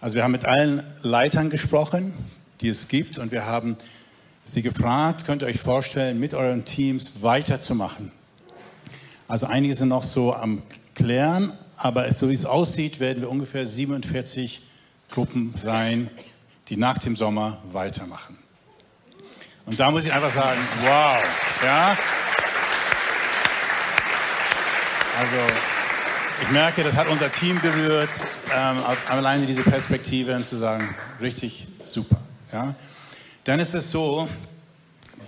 also 0.00 0.14
wir 0.14 0.22
haben 0.22 0.30
mit 0.30 0.44
allen 0.44 0.84
Leitern 1.02 1.50
gesprochen, 1.50 2.12
die 2.60 2.68
es 2.68 2.86
gibt, 2.86 3.18
und 3.18 3.32
wir 3.32 3.44
haben 3.44 3.76
sie 4.44 4.62
gefragt, 4.62 5.26
könnt 5.26 5.42
ihr 5.42 5.48
euch 5.48 5.58
vorstellen, 5.58 6.20
mit 6.20 6.32
euren 6.32 6.64
Teams 6.64 7.24
weiterzumachen. 7.24 8.12
Also 9.26 9.46
einige 9.46 9.74
sind 9.74 9.88
noch 9.88 10.02
so 10.02 10.34
am 10.34 10.62
Klären, 10.94 11.52
aber 11.76 12.10
so 12.12 12.28
wie 12.28 12.34
es 12.34 12.44
aussieht, 12.44 13.00
werden 13.00 13.22
wir 13.22 13.30
ungefähr 13.30 13.64
47 13.66 14.62
Gruppen 15.10 15.54
sein, 15.56 16.10
die 16.68 16.76
nach 16.76 16.98
dem 16.98 17.16
Sommer 17.16 17.58
weitermachen. 17.72 18.38
Und 19.66 19.80
da 19.80 19.90
muss 19.90 20.04
ich 20.04 20.12
einfach 20.12 20.30
sagen, 20.30 20.60
wow, 20.82 21.22
ja. 21.64 21.96
Also 25.18 25.36
ich 26.42 26.50
merke, 26.50 26.82
das 26.82 26.94
hat 26.94 27.08
unser 27.08 27.30
Team 27.32 27.60
berührt, 27.60 28.10
ähm, 28.54 28.78
alleine 29.08 29.46
diese 29.46 29.62
Perspektive 29.62 30.36
und 30.36 30.44
zu 30.44 30.56
sagen, 30.56 30.94
richtig 31.20 31.68
super. 31.86 32.18
Ja? 32.52 32.74
Dann 33.44 33.60
ist 33.60 33.72
es 33.72 33.90
so, 33.90 34.28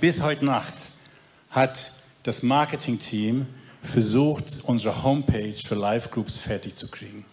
bis 0.01 0.21
heute 0.21 0.45
Nacht 0.45 0.75
hat 1.51 1.95
das 2.25 2.43
Marketing-Team 2.43 3.47
versucht, 3.87 4.61
unsere 4.65 5.03
Homepage 5.03 5.53
für 5.53 5.75
Live-Groups 5.75 6.39
fertig 6.39 6.75
zu 6.75 6.89
kriegen. 6.89 7.25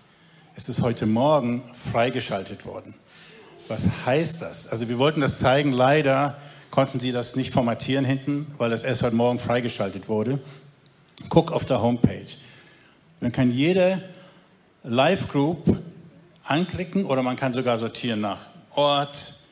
Es 0.55 0.69
ist 0.69 0.81
heute 0.81 1.05
Morgen 1.05 1.63
freigeschaltet 1.73 2.65
worden. 2.65 2.93
Was 3.67 4.05
heißt 4.05 4.41
das? 4.41 4.67
Also 4.67 4.89
wir 4.89 4.99
wollten 4.99 5.21
das 5.21 5.39
zeigen, 5.39 5.71
leider 5.71 6.37
konnten 6.69 6.99
sie 6.99 7.11
das 7.11 7.35
nicht 7.35 7.53
formatieren 7.53 8.05
hinten, 8.05 8.47
weil 8.57 8.69
das 8.69 8.83
erst 8.83 9.03
heute 9.03 9.15
Morgen 9.15 9.39
freigeschaltet 9.39 10.09
wurde. 10.09 10.39
Guck 11.29 11.51
auf 11.51 11.65
der 11.65 11.81
Homepage. 11.81 12.25
Man 13.19 13.31
kann 13.31 13.51
jede 13.51 14.03
Live-Group 14.83 15.81
anklicken 16.43 17.05
oder 17.05 17.23
man 17.23 17.35
kann 17.35 17.53
sogar 17.53 17.77
sortieren 17.77 18.21
nach 18.21 18.47
Ort, 18.75 19.43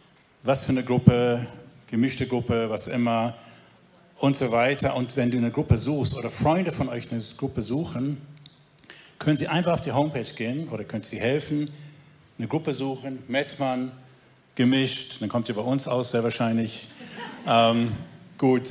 was 0.43 0.63
für 0.63 0.71
eine 0.71 0.83
Gruppe, 0.83 1.47
gemischte 1.89 2.27
Gruppe, 2.27 2.69
was 2.69 2.87
immer 2.87 3.35
und 4.21 4.37
so 4.37 4.51
weiter. 4.51 4.95
Und 4.95 5.17
wenn 5.17 5.31
du 5.31 5.37
eine 5.37 5.51
Gruppe 5.51 5.77
suchst 5.77 6.13
oder 6.15 6.29
Freunde 6.29 6.71
von 6.71 6.89
euch 6.89 7.11
eine 7.11 7.21
Gruppe 7.37 7.61
suchen, 7.63 8.21
können 9.17 9.35
Sie 9.35 9.47
einfach 9.47 9.73
auf 9.73 9.81
die 9.81 9.91
Homepage 9.91 10.33
gehen 10.35 10.69
oder 10.69 10.83
können 10.83 11.03
Sie 11.03 11.19
helfen, 11.19 11.71
eine 12.37 12.47
Gruppe 12.47 12.71
suchen, 12.71 13.23
Mettmann, 13.27 13.91
gemischt, 14.55 15.21
dann 15.21 15.29
kommt 15.29 15.49
ihr 15.49 15.55
bei 15.55 15.61
uns 15.61 15.87
aus, 15.87 16.11
sehr 16.11 16.23
wahrscheinlich. 16.23 16.89
Ähm, 17.47 17.91
gut, 18.37 18.69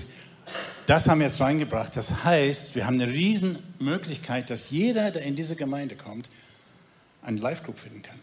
das 0.87 1.09
haben 1.09 1.19
wir 1.19 1.27
jetzt 1.27 1.41
reingebracht. 1.41 1.97
Das 1.97 2.23
heißt, 2.23 2.77
wir 2.77 2.87
haben 2.87 3.01
eine 3.01 3.11
riesen 3.11 3.59
Möglichkeit, 3.81 4.49
dass 4.49 4.71
jeder, 4.71 5.11
der 5.11 5.23
in 5.23 5.35
diese 5.35 5.57
Gemeinde 5.57 5.97
kommt, 5.97 6.31
einen 7.23 7.39
Live-Group 7.39 7.81
finden 7.81 8.03
kann. 8.03 8.21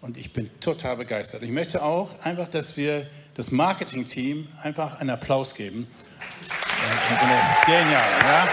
Und 0.00 0.16
ich 0.16 0.32
bin 0.32 0.48
total 0.60 0.96
begeistert. 0.96 1.42
Ich 1.42 1.50
möchte 1.50 1.82
auch 1.82 2.18
einfach, 2.20 2.48
dass 2.48 2.78
wir 2.78 3.06
das 3.34 3.50
Marketing-Team 3.50 4.48
einfach 4.62 4.98
einen 4.98 5.10
Applaus 5.10 5.54
geben. 5.54 5.86
Ist 6.18 7.66
genial, 7.66 8.02
ja? 8.22 8.48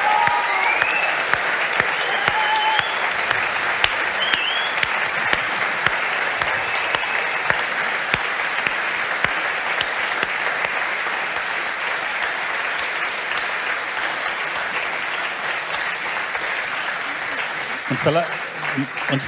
Und 19.11 19.21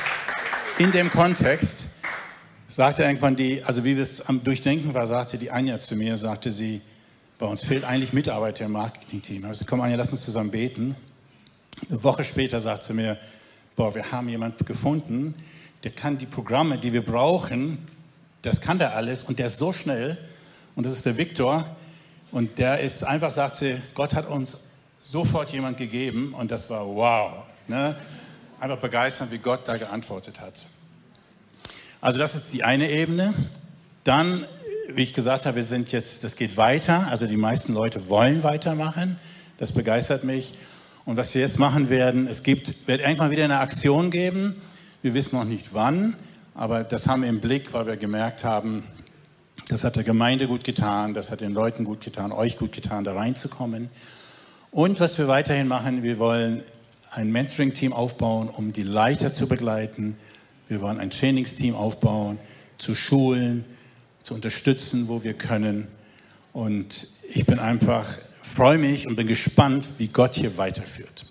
in 0.79 0.91
dem 0.91 1.09
Kontext 1.11 1.95
sagte 2.67 3.03
irgendwann 3.03 3.35
die, 3.35 3.63
also 3.63 3.83
wie 3.83 3.93
es 3.93 4.27
am 4.27 4.43
Durchdenken 4.43 4.93
war, 4.93 5.07
sagte 5.07 5.37
die 5.37 5.51
Anja 5.51 5.79
zu 5.79 5.95
mir, 5.95 6.17
sagte 6.17 6.51
sie, 6.51 6.81
bei 7.37 7.45
uns 7.45 7.63
fehlt 7.63 7.83
eigentlich 7.83 8.13
Mitarbeiter 8.13 8.65
im 8.65 8.71
Marketing-Team. 8.71 9.45
Also 9.45 9.65
komm 9.67 9.81
Anja, 9.81 9.97
lass 9.97 10.11
uns 10.11 10.23
zusammen 10.23 10.51
beten. 10.51 10.95
Eine 11.89 12.03
Woche 12.03 12.23
später 12.23 12.59
sagt 12.59 12.83
sie 12.83 12.93
mir, 12.93 13.17
boah, 13.75 13.93
wir 13.93 14.11
haben 14.11 14.29
jemanden 14.29 14.65
gefunden, 14.65 15.35
der 15.83 15.91
kann 15.91 16.17
die 16.17 16.25
Programme, 16.25 16.77
die 16.77 16.93
wir 16.93 17.03
brauchen, 17.03 17.85
das 18.41 18.61
kann 18.61 18.79
der 18.79 18.95
alles 18.95 19.23
und 19.23 19.39
der 19.39 19.47
ist 19.47 19.57
so 19.57 19.73
schnell 19.73 20.17
und 20.75 20.85
das 20.85 20.93
ist 20.93 21.05
der 21.05 21.17
Viktor 21.17 21.65
und 22.31 22.57
der 22.57 22.79
ist 22.79 23.03
einfach, 23.03 23.31
sagt 23.31 23.55
sie, 23.55 23.81
Gott 23.93 24.13
hat 24.13 24.27
uns 24.27 24.67
sofort 24.99 25.51
jemand 25.51 25.77
gegeben 25.77 26.33
und 26.33 26.51
das 26.51 26.69
war 26.69 26.85
wow. 26.87 27.43
Ne? 27.67 27.95
einfach 28.59 28.79
begeistern, 28.79 29.29
wie 29.31 29.37
Gott 29.37 29.67
da 29.67 29.77
geantwortet 29.77 30.39
hat. 30.39 30.65
Also 32.01 32.19
das 32.19 32.35
ist 32.35 32.53
die 32.53 32.63
eine 32.63 32.89
Ebene. 32.89 33.33
Dann, 34.03 34.45
wie 34.93 35.01
ich 35.01 35.13
gesagt 35.13 35.45
habe, 35.45 35.57
wir 35.57 35.63
sind 35.63 35.91
jetzt, 35.91 36.23
das 36.23 36.35
geht 36.35 36.57
weiter. 36.57 37.07
Also 37.09 37.27
die 37.27 37.37
meisten 37.37 37.73
Leute 37.73 38.09
wollen 38.09 38.43
weitermachen. 38.43 39.17
Das 39.57 39.71
begeistert 39.71 40.23
mich. 40.23 40.53
Und 41.05 41.17
was 41.17 41.33
wir 41.33 41.41
jetzt 41.41 41.59
machen 41.59 41.89
werden, 41.89 42.27
es 42.27 42.43
gibt, 42.43 42.87
wird 42.87 43.01
irgendwann 43.01 43.31
wieder 43.31 43.43
eine 43.43 43.59
Aktion 43.59 44.09
geben. 44.09 44.55
Wir 45.01 45.13
wissen 45.13 45.37
noch 45.37 45.45
nicht 45.45 45.73
wann, 45.73 46.15
aber 46.55 46.83
das 46.83 47.07
haben 47.07 47.21
wir 47.21 47.29
im 47.29 47.39
Blick, 47.39 47.73
weil 47.73 47.85
wir 47.85 47.95
gemerkt 47.95 48.43
haben, 48.43 48.83
das 49.67 49.83
hat 49.83 49.95
der 49.95 50.03
Gemeinde 50.03 50.47
gut 50.47 50.63
getan, 50.63 51.13
das 51.13 51.31
hat 51.31 51.41
den 51.41 51.53
Leuten 51.53 51.83
gut 51.83 52.01
getan, 52.01 52.31
euch 52.31 52.57
gut 52.57 52.71
getan, 52.71 53.03
da 53.03 53.13
reinzukommen. 53.13 53.89
Und 54.71 54.99
was 54.99 55.17
wir 55.17 55.27
weiterhin 55.27 55.67
machen, 55.67 56.03
wir 56.03 56.19
wollen 56.19 56.63
ein 57.11 57.31
Mentoring-Team 57.31 57.93
aufbauen, 57.93 58.49
um 58.49 58.73
die 58.73 58.83
Leiter 58.83 59.31
zu 59.31 59.47
begleiten. 59.47 60.17
Wir 60.67 60.81
wollen 60.81 60.99
ein 60.99 61.11
Trainingsteam 61.11 61.75
aufbauen, 61.75 62.39
zu 62.77 62.95
schulen, 62.95 63.63
zu 64.25 64.33
unterstützen, 64.33 65.07
wo 65.07 65.23
wir 65.23 65.35
können. 65.35 65.87
Und 66.51 67.07
ich 67.31 67.45
bin 67.45 67.59
einfach, 67.59 68.07
freue 68.41 68.79
mich 68.79 69.07
und 69.07 69.15
bin 69.15 69.27
gespannt, 69.27 69.93
wie 69.99 70.07
Gott 70.07 70.33
hier 70.33 70.57
weiterführt. 70.57 71.27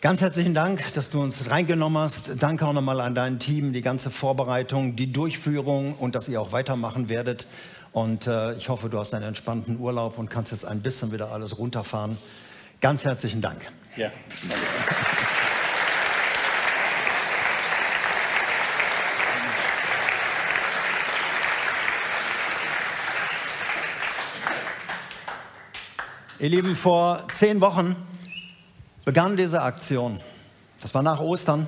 Ganz 0.00 0.20
herzlichen 0.20 0.54
Dank, 0.54 0.94
dass 0.94 1.10
du 1.10 1.20
uns 1.20 1.50
reingenommen 1.50 2.00
hast. 2.00 2.30
Danke 2.38 2.66
auch 2.66 2.72
nochmal 2.72 3.00
an 3.00 3.16
dein 3.16 3.40
Team, 3.40 3.72
die 3.72 3.82
ganze 3.82 4.10
Vorbereitung, 4.10 4.94
die 4.94 5.12
Durchführung 5.12 5.94
und 5.94 6.14
dass 6.14 6.28
ihr 6.28 6.40
auch 6.40 6.52
weitermachen 6.52 7.08
werdet. 7.08 7.46
Und 7.90 8.28
äh, 8.28 8.54
ich 8.54 8.68
hoffe, 8.68 8.88
du 8.88 8.98
hast 8.98 9.12
einen 9.12 9.24
entspannten 9.24 9.80
Urlaub 9.80 10.18
und 10.18 10.30
kannst 10.30 10.52
jetzt 10.52 10.64
ein 10.64 10.82
bisschen 10.82 11.10
wieder 11.10 11.32
alles 11.32 11.58
runterfahren. 11.58 12.16
Ganz 12.80 13.04
herzlichen 13.04 13.40
Dank. 13.40 13.60
Ja, 13.96 14.12
danke. 14.48 15.35
Ihr 26.38 26.50
Lieben, 26.50 26.76
vor 26.76 27.26
zehn 27.34 27.62
Wochen 27.62 27.96
begann 29.06 29.38
diese 29.38 29.62
Aktion. 29.62 30.20
Das 30.82 30.92
war 30.92 31.02
nach 31.02 31.18
Ostern. 31.18 31.66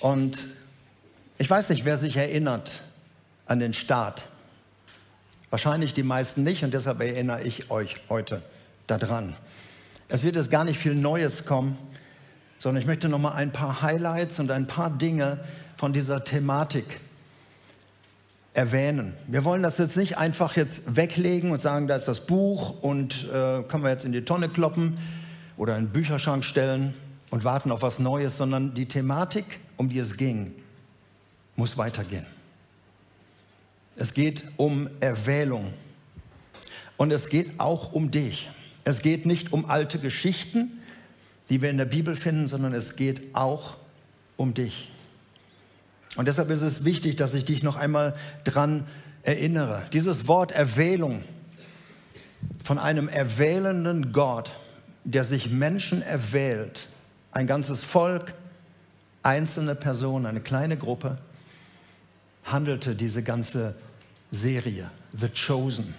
Und 0.00 0.38
ich 1.36 1.50
weiß 1.50 1.68
nicht, 1.68 1.84
wer 1.84 1.98
sich 1.98 2.16
erinnert 2.16 2.80
an 3.44 3.60
den 3.60 3.74
Start. 3.74 4.24
Wahrscheinlich 5.50 5.92
die 5.92 6.04
meisten 6.04 6.42
nicht 6.42 6.64
und 6.64 6.72
deshalb 6.72 7.02
erinnere 7.02 7.42
ich 7.42 7.70
euch 7.70 7.96
heute 8.08 8.42
daran. 8.86 9.36
Es 10.08 10.22
wird 10.22 10.36
jetzt 10.36 10.50
gar 10.50 10.64
nicht 10.64 10.78
viel 10.78 10.94
Neues 10.94 11.44
kommen, 11.44 11.76
sondern 12.58 12.80
ich 12.80 12.86
möchte 12.86 13.10
noch 13.10 13.18
mal 13.18 13.32
ein 13.32 13.52
paar 13.52 13.82
Highlights 13.82 14.38
und 14.38 14.50
ein 14.50 14.66
paar 14.66 14.88
Dinge 14.88 15.44
von 15.76 15.92
dieser 15.92 16.24
Thematik 16.24 16.98
erwähnen. 18.54 19.14
Wir 19.28 19.44
wollen 19.44 19.62
das 19.62 19.78
jetzt 19.78 19.96
nicht 19.96 20.18
einfach 20.18 20.56
jetzt 20.56 20.96
weglegen 20.96 21.52
und 21.52 21.60
sagen, 21.60 21.86
da 21.86 21.96
ist 21.96 22.06
das 22.06 22.26
Buch 22.26 22.82
und 22.82 23.28
äh, 23.32 23.62
können 23.62 23.82
wir 23.82 23.90
jetzt 23.90 24.04
in 24.04 24.12
die 24.12 24.24
Tonne 24.24 24.48
kloppen 24.48 24.98
oder 25.56 25.76
in 25.76 25.86
den 25.86 25.92
Bücherschrank 25.92 26.44
stellen 26.44 26.94
und 27.30 27.44
warten 27.44 27.72
auf 27.72 27.82
was 27.82 27.98
Neues, 27.98 28.36
sondern 28.36 28.74
die 28.74 28.86
Thematik, 28.86 29.60
um 29.76 29.88
die 29.88 29.98
es 29.98 30.16
ging, 30.16 30.52
muss 31.56 31.78
weitergehen. 31.78 32.26
Es 33.96 34.12
geht 34.12 34.44
um 34.56 34.88
Erwählung 35.00 35.72
und 36.98 37.10
es 37.10 37.28
geht 37.28 37.58
auch 37.58 37.92
um 37.92 38.10
dich. 38.10 38.50
Es 38.84 39.00
geht 39.00 39.26
nicht 39.26 39.52
um 39.52 39.70
alte 39.70 39.98
Geschichten, 39.98 40.80
die 41.48 41.62
wir 41.62 41.70
in 41.70 41.78
der 41.78 41.84
Bibel 41.84 42.16
finden, 42.16 42.46
sondern 42.46 42.74
es 42.74 42.96
geht 42.96 43.34
auch 43.34 43.76
um 44.36 44.54
dich. 44.54 44.91
Und 46.16 46.28
deshalb 46.28 46.50
ist 46.50 46.62
es 46.62 46.84
wichtig, 46.84 47.16
dass 47.16 47.34
ich 47.34 47.44
dich 47.44 47.62
noch 47.62 47.76
einmal 47.76 48.14
dran 48.44 48.86
erinnere. 49.22 49.82
Dieses 49.92 50.28
Wort 50.28 50.52
Erwählung 50.52 51.22
von 52.64 52.78
einem 52.78 53.08
erwählenden 53.08 54.12
Gott, 54.12 54.52
der 55.04 55.24
sich 55.24 55.50
Menschen 55.50 56.02
erwählt, 56.02 56.88
ein 57.32 57.46
ganzes 57.46 57.82
Volk, 57.82 58.34
einzelne 59.22 59.74
Personen, 59.74 60.26
eine 60.26 60.40
kleine 60.40 60.76
Gruppe, 60.76 61.16
handelte 62.44 62.94
diese 62.94 63.22
ganze 63.22 63.74
Serie, 64.30 64.90
The 65.16 65.28
Chosen. 65.28 65.94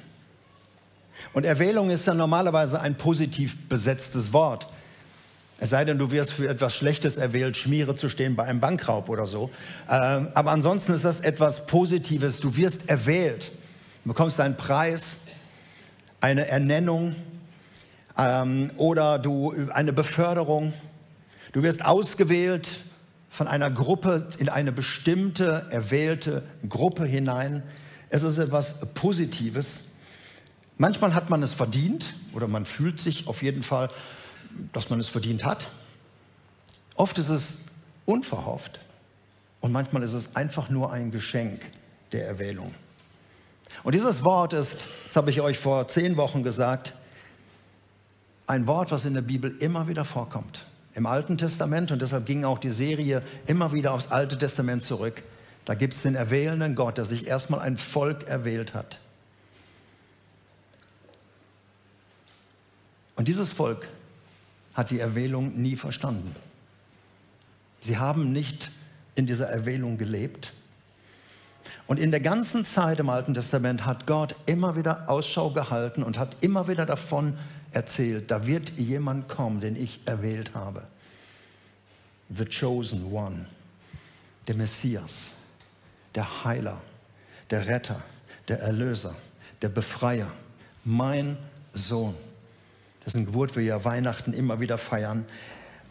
Und 1.34 1.46
Erwählung 1.46 1.90
ist 1.90 2.06
ja 2.06 2.14
normalerweise 2.14 2.82
ein 2.82 2.96
positiv 2.96 3.58
besetztes 3.70 4.34
Wort. 4.34 4.68
Es 5.60 5.70
sei 5.70 5.86
denn, 5.86 5.98
du 5.98 6.12
wirst 6.12 6.32
für 6.32 6.50
etwas 6.50 6.76
Schlechtes 6.76 7.18
erwählt, 7.18 7.56
Schmiere 7.56 7.96
zu 7.96 8.10
stehen 8.10 8.36
bei 8.36 8.44
einem 8.44 8.60
Bankraub 8.60 9.08
oder 9.10 9.26
so. 9.26 9.50
Ähm, 9.90 10.30
aber 10.34 10.52
ansonsten 10.52 10.94
ist 10.94 11.06
das 11.06 11.20
etwas 11.20 11.68
Positives. 11.68 12.40
Du 12.40 12.56
wirst 12.58 12.90
erwählt. 12.90 13.52
Du 14.04 14.10
bekommst 14.10 14.40
einen 14.40 14.58
Preis, 14.58 15.18
eine 16.20 16.48
Ernennung 16.48 17.16
ähm, 18.18 18.72
oder 18.78 19.20
du, 19.20 19.54
eine 19.72 19.94
Beförderung. 19.94 20.74
Du 21.54 21.64
wirst 21.64 21.86
ausgewählt 21.86 22.68
von 23.30 23.48
einer 23.48 23.72
Gruppe 23.72 24.28
in 24.40 24.50
eine 24.50 24.72
bestimmte, 24.72 25.68
erwählte 25.70 26.44
Gruppe 26.68 27.06
hinein. 27.06 27.64
Es 28.10 28.24
ist 28.24 28.38
etwas 28.38 28.82
Positives. 28.94 29.92
Manchmal 30.78 31.14
hat 31.14 31.30
man 31.30 31.42
es 31.44 31.54
verdient 31.54 32.14
oder 32.34 32.48
man 32.48 32.66
fühlt 32.66 33.00
sich 33.00 33.28
auf 33.28 33.42
jeden 33.44 33.64
Fall 33.64 33.90
dass 34.72 34.90
man 34.90 35.00
es 35.00 35.10
verdient 35.10 35.46
hat. 35.46 35.68
Oft 36.96 37.18
ist 37.18 37.30
es 37.30 37.64
unverhofft 38.06 38.80
und 39.62 39.72
manchmal 39.72 40.04
ist 40.04 40.14
es 40.14 40.36
einfach 40.36 40.70
nur 40.70 40.92
ein 40.92 41.12
Geschenk 41.12 41.62
der 42.12 42.28
Erwählung. 42.28 42.74
Und 43.84 43.96
dieses 43.96 44.24
Wort 44.24 44.54
ist, 44.54 44.78
das 45.06 45.16
habe 45.16 45.32
ich 45.32 45.42
euch 45.42 45.58
vor 45.58 45.88
zehn 45.88 46.16
Wochen 46.18 46.44
gesagt, 46.44 46.94
ein 48.46 48.68
Wort, 48.68 48.92
was 48.92 49.06
in 49.06 49.14
der 49.14 49.22
Bibel 49.22 49.56
immer 49.60 49.88
wieder 49.88 50.06
vorkommt. 50.06 50.66
Im 50.94 51.06
Alten 51.06 51.38
Testament 51.38 51.92
und 51.92 52.02
deshalb 52.02 52.26
ging 52.26 52.46
auch 52.46 52.60
die 52.60 52.72
Serie 52.72 53.22
immer 53.48 53.74
wieder 53.74 53.94
aufs 53.94 54.12
Alte 54.12 54.38
Testament 54.38 54.84
zurück. 54.84 55.24
Da 55.66 55.74
gibt 55.74 55.94
es 55.94 56.02
den 56.04 56.16
erwählenden 56.16 56.76
Gott, 56.76 56.98
der 56.98 57.06
sich 57.06 57.26
erstmal 57.26 57.62
ein 57.62 57.78
Volk 57.78 58.28
erwählt 58.28 58.74
hat. 58.74 59.00
Und 63.16 63.28
dieses 63.28 63.52
Volk 63.52 63.88
hat 64.74 64.92
die 64.92 65.00
Erwählung 65.00 65.62
nie 65.62 65.76
verstanden. 65.76 66.36
Sie 67.82 67.98
haben 67.98 68.32
nicht 68.32 68.72
in 69.16 69.28
dieser 69.28 69.48
Erwählung 69.48 69.98
gelebt. 69.98 70.54
Und 71.86 72.00
in 72.00 72.12
der 72.12 72.20
ganzen 72.20 72.66
Zeit 72.66 73.00
im 73.00 73.10
Alten 73.10 73.34
Testament 73.34 73.86
hat 73.86 74.08
Gott 74.08 74.36
immer 74.46 74.76
wieder 74.76 75.10
Ausschau 75.10 75.52
gehalten 75.52 76.04
und 76.04 76.18
hat 76.18 76.38
immer 76.42 76.68
wieder 76.68 76.86
davon 76.86 77.38
erzählt, 77.72 78.32
da 78.32 78.46
wird 78.46 78.72
jemand 78.78 79.28
kommen, 79.28 79.60
den 79.60 79.76
ich 79.76 80.00
erwählt 80.06 80.56
habe. 80.56 80.84
The 82.36 82.46
Chosen 82.46 83.12
One, 83.12 83.46
der 84.48 84.56
Messias, 84.56 85.34
der 86.16 86.46
Heiler, 86.46 86.82
der 87.50 87.68
Retter, 87.68 88.02
der 88.48 88.62
Erlöser, 88.62 89.16
der 89.62 89.70
Befreier, 89.70 90.32
mein 90.84 91.38
Sohn 91.74 92.16
dessen 93.06 93.26
Geburt 93.26 93.56
wir 93.56 93.64
ja 93.64 93.84
Weihnachten 93.84 94.34
immer 94.34 94.60
wieder 94.60 94.78
feiern. 94.78 95.26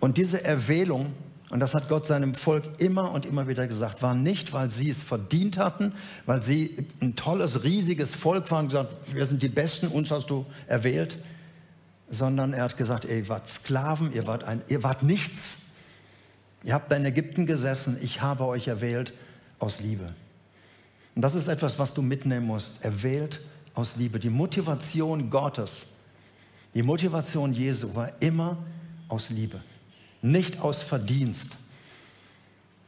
Und 0.01 0.17
diese 0.17 0.45
Erwählung, 0.45 1.13
und 1.51 1.61
das 1.61 1.75
hat 1.75 1.89
Gott 1.89 2.07
seinem 2.07 2.35
Volk 2.35 2.65
immer 2.79 3.13
und 3.13 3.27
immer 3.27 3.47
wieder 3.47 3.67
gesagt, 3.67 4.03
war 4.03 4.15
nicht, 4.15 4.53
weil 4.53 4.71
sie 4.71 4.89
es 4.89 5.03
verdient 5.03 5.59
hatten, 5.59 5.93
weil 6.27 6.43
sie 6.43 6.87
ein 7.01 7.15
tolles, 7.15 7.65
riesiges 7.65 8.15
Volk 8.15 8.51
waren 8.51 8.69
gesagt, 8.69 8.95
wir 9.13 9.27
sind 9.27 9.43
die 9.43 9.49
Besten, 9.49 9.89
uns 9.89 10.11
hast 10.11 10.31
du 10.31 10.47
erwählt, 10.67 11.19
sondern 12.09 12.53
er 12.53 12.65
hat 12.65 12.77
gesagt, 12.77 13.05
ihr 13.05 13.29
wart 13.29 13.49
Sklaven, 13.49 14.13
ihr 14.13 14.27
wart, 14.27 14.45
ein, 14.45 14.63
ihr 14.69 14.83
wart 14.83 15.03
nichts. 15.03 15.51
Ihr 16.65 16.75
habt 16.75 16.93
in 16.93 17.05
Ägypten 17.05 17.47
gesessen, 17.47 17.99
ich 18.01 18.23
habe 18.23 18.45
euch 18.45 18.69
erwählt 18.69 19.13
aus 19.59 19.81
Liebe. 19.81 20.07
Und 21.15 21.23
das 21.23 21.35
ist 21.35 21.49
etwas, 21.49 21.79
was 21.79 21.93
du 21.93 22.03
mitnehmen 22.03 22.47
musst. 22.47 22.85
Erwählt 22.85 23.41
aus 23.75 23.97
Liebe. 23.97 24.19
Die 24.19 24.31
Motivation 24.31 25.31
Gottes 25.31 25.87
die 26.75 26.83
Motivation 26.83 27.53
Jesu 27.53 27.95
war 27.95 28.13
immer 28.21 28.59
aus 29.09 29.31
Liebe, 29.31 29.61
nicht 30.23 30.61
aus 30.61 30.83
Verdienst. 30.83 31.59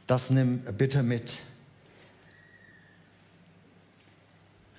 Das 0.07 0.29
nimm 0.29 0.59
bitte 0.77 1.03
mit. 1.03 1.39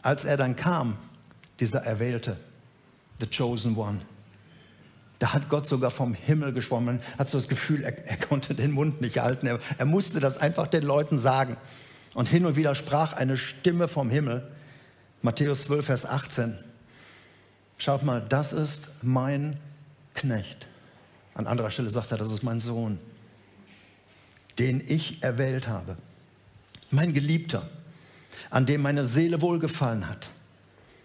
Als 0.03 0.25
er 0.25 0.37
dann 0.37 0.55
kam, 0.55 0.97
dieser 1.59 1.81
Erwählte, 1.81 2.39
the 3.19 3.27
chosen 3.27 3.77
one, 3.77 4.01
da 5.19 5.33
hat 5.33 5.49
Gott 5.49 5.67
sogar 5.67 5.91
vom 5.91 6.15
Himmel. 6.15 6.53
Man 6.71 7.01
hat 7.19 7.29
so 7.29 7.39
das 7.39 7.49
Gefühl, 7.49 7.83
er, 7.83 8.07
er 8.07 8.17
konnte 8.19 8.55
den 8.55 8.73
Mund 8.73 9.01
nicht 9.01 9.19
halten. 9.19 9.47
Er, 9.47 9.59
er 9.79 9.87
musste 9.87 10.21
das 10.21 10.39
einfach 10.39 10.69
den 10.69 10.83
Leuten 10.83 11.19
sagen. 11.19 11.57
Und 12.15 12.27
hin 12.29 12.45
und 12.45 12.57
wieder 12.57 12.75
sprach 12.75 13.15
eine 13.15 13.37
Stimme 13.37 13.89
vom 13.89 14.11
Himmel. 14.11 14.47
Matthäus 15.23 15.65
12, 15.65 15.87
Vers 15.87 16.07
18. 16.07 16.59
Schaut 17.79 18.03
mal, 18.03 18.25
das 18.27 18.53
ist 18.53 18.89
mein 19.03 19.59
Knecht. 20.15 20.67
An 21.35 21.47
anderer 21.47 21.71
Stelle 21.71 21.91
sagt 21.91 22.13
er, 22.13 22.19
das 22.19 22.31
ist 22.31 22.43
mein 22.43 22.61
Sohn, 22.61 22.99
den 24.59 24.83
ich 24.87 25.23
erwählt 25.23 25.69
habe. 25.69 25.97
Mein 26.91 27.13
Geliebter, 27.13 27.69
an 28.49 28.65
dem 28.65 28.81
meine 28.81 29.05
Seele 29.05 29.43
wohlgefallen 29.43 30.09
hat. 30.09 30.31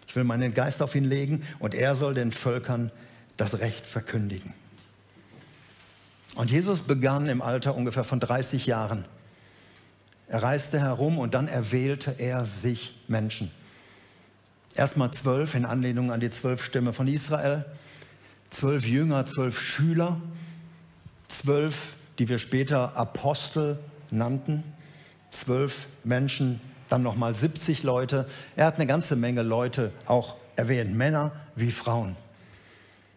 Ich 0.08 0.16
will 0.16 0.24
meinen 0.24 0.54
Geist 0.54 0.82
auf 0.82 0.96
ihn 0.96 1.06
legen 1.06 1.44
und 1.60 1.74
er 1.74 1.96
soll 1.96 2.14
den 2.14 2.32
Völkern 2.32 2.92
das 3.38 3.60
Recht 3.60 3.86
verkündigen. 3.86 4.54
Und 6.36 6.52
Jesus 6.52 6.82
begann 6.82 7.28
im 7.28 7.42
Alter 7.42 7.76
ungefähr 7.76 8.04
von 8.04 8.20
30 8.20 8.66
Jahren. 8.66 9.06
Er 10.28 10.44
reiste 10.44 10.80
herum 10.80 11.20
und 11.20 11.34
dann 11.34 11.48
erwählte 11.48 12.16
er 12.18 12.46
sich 12.46 12.96
Menschen. 13.08 13.52
Erstmal 14.76 15.12
zwölf 15.12 15.54
in 15.56 15.66
Anlehnung 15.66 16.12
an 16.12 16.22
die 16.22 16.30
zwölf 16.30 16.64
Stämme 16.64 16.94
von 16.94 17.08
Israel, 17.08 17.66
zwölf 18.50 18.86
Jünger, 18.86 19.26
zwölf 19.26 19.60
Schüler, 19.60 20.22
zwölf, 21.28 21.94
die 22.20 22.30
wir 22.30 22.40
später 22.40 22.96
Apostel 22.96 23.80
nannten, 24.12 24.64
zwölf 25.30 25.88
Menschen, 26.04 26.62
dann 26.88 27.04
nochmal 27.04 27.36
70 27.36 27.84
Leute. 27.84 28.28
Er 28.56 28.66
hat 28.66 28.76
eine 28.76 28.88
ganze 28.88 29.16
Menge 29.16 29.44
Leute 29.44 29.92
auch 30.06 30.36
erwähnt, 30.56 30.96
Männer 30.96 31.32
wie 31.56 31.72
Frauen. 31.72 32.16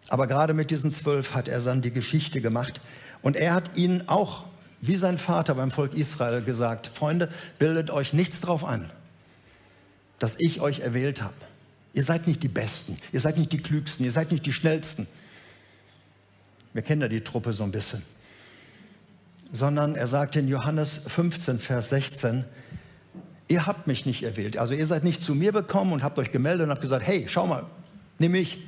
Aber 0.09 0.27
gerade 0.27 0.55
mit 0.55 0.71
diesen 0.71 0.91
zwölf 0.91 1.35
hat 1.35 1.49
er 1.49 1.61
dann 1.61 1.83
die 1.83 1.93
Geschichte 1.93 2.41
gemacht. 2.41 2.81
Und 3.23 3.37
er 3.37 3.55
hat 3.55 3.77
ihnen 3.77 4.09
auch, 4.09 4.45
wie 4.81 4.97
sein 4.97 5.19
Vater 5.19 5.55
beim 5.55 5.71
Volk 5.71 5.95
Israel, 5.95 6.43
gesagt, 6.43 6.89
Freunde, 6.89 7.31
bildet 7.59 7.91
euch 7.91 8.13
nichts 8.13 8.41
drauf 8.41 8.65
an 8.65 8.91
dass 10.19 10.37
ich 10.39 10.61
euch 10.61 10.81
erwählt 10.81 11.23
habe. 11.23 11.35
Ihr 11.93 12.03
seid 12.03 12.27
nicht 12.27 12.43
die 12.43 12.49
Besten, 12.49 12.97
ihr 13.13 13.21
seid 13.21 13.39
nicht 13.39 13.53
die 13.53 13.59
Klügsten, 13.59 14.05
ihr 14.05 14.11
seid 14.11 14.33
nicht 14.33 14.45
die 14.47 14.53
Schnellsten. 14.53 15.07
Wir 16.73 16.83
kennen 16.83 17.03
ja 17.03 17.09
die 17.09 17.21
Truppe 17.21 17.53
so 17.53 17.63
ein 17.63 17.71
bisschen. 17.71 18.03
Sondern 19.53 19.95
er 19.95 20.09
sagt 20.09 20.35
in 20.35 20.49
Johannes 20.49 20.99
15, 21.07 21.61
Vers 21.61 21.91
16, 21.91 22.45
ihr 23.47 23.67
habt 23.67 23.87
mich 23.87 24.07
nicht 24.07 24.25
erwählt. 24.25 24.57
Also 24.57 24.75
ihr 24.75 24.87
seid 24.87 25.05
nicht 25.05 25.23
zu 25.23 25.35
mir 25.35 25.53
gekommen 25.53 25.93
und 25.93 26.03
habt 26.03 26.19
euch 26.19 26.33
gemeldet 26.33 26.65
und 26.65 26.71
habt 26.71 26.81
gesagt, 26.81 27.07
hey, 27.07 27.27
schau 27.29 27.47
mal, 27.47 27.67
nimm 28.19 28.33
mich. 28.33 28.59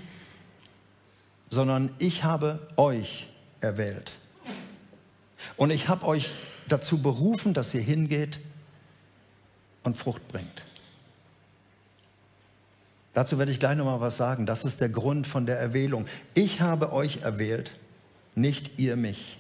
Sondern 1.51 1.91
ich 1.99 2.23
habe 2.23 2.61
euch 2.77 3.27
erwählt. 3.61 4.13
Und 5.57 5.71
ich 5.71 5.89
habe 5.89 6.07
euch 6.07 6.31
dazu 6.69 7.03
berufen, 7.03 7.55
dass 7.55 7.75
ihr 7.75 7.81
hingeht 7.81 8.39
und 9.83 9.97
Frucht 9.97 10.27
bringt. 10.29 10.63
Dazu 13.17 13.39
werde 13.39 13.51
ich 13.51 13.59
gleich 13.59 13.79
noch 13.79 13.87
mal 13.87 14.03
was 14.03 14.19
sagen. 14.19 14.45
Das 14.45 14.67
ist 14.67 14.83
der 14.83 14.91
Grund 14.91 15.27
von 15.27 15.47
der 15.47 15.59
Erwählung. 15.59 16.05
Ich 16.35 16.61
habe 16.61 16.93
euch 16.93 17.23
erwählt, 17.23 17.73
nicht 18.35 18.79
ihr 18.79 18.95
mich. 18.95 19.39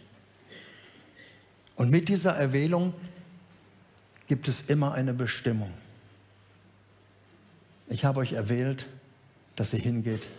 Und 1.76 1.90
mit 1.90 2.08
dieser 2.08 2.34
Erwählung 2.36 2.94
gibt 4.28 4.48
es 4.48 4.62
immer 4.62 4.94
eine 4.94 5.12
Bestimmung. 5.12 5.70
Ich 7.88 8.06
habe 8.06 8.20
euch 8.20 8.32
erwählt, 8.32 8.88
dass 9.56 9.74
ihr 9.74 9.80
hingeht 9.80 10.30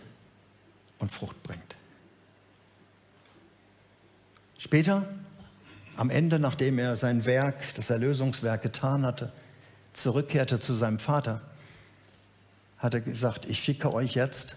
und 0.98 1.12
Frucht 1.12 1.40
bringt. 1.44 1.76
Später, 4.58 5.08
am 5.94 6.10
Ende, 6.10 6.40
nachdem 6.40 6.80
er 6.80 6.96
sein 6.96 7.24
Werk, 7.24 7.72
das 7.76 7.88
Erlösungswerk 7.88 8.62
getan 8.62 9.06
hatte, 9.06 9.30
zurückkehrte 9.92 10.58
zu 10.58 10.74
seinem 10.74 10.98
Vater, 10.98 11.40
hat 12.78 12.94
er 12.94 13.00
gesagt, 13.00 13.46
ich 13.46 13.58
schicke 13.58 13.92
euch 13.92 14.12
jetzt 14.12 14.56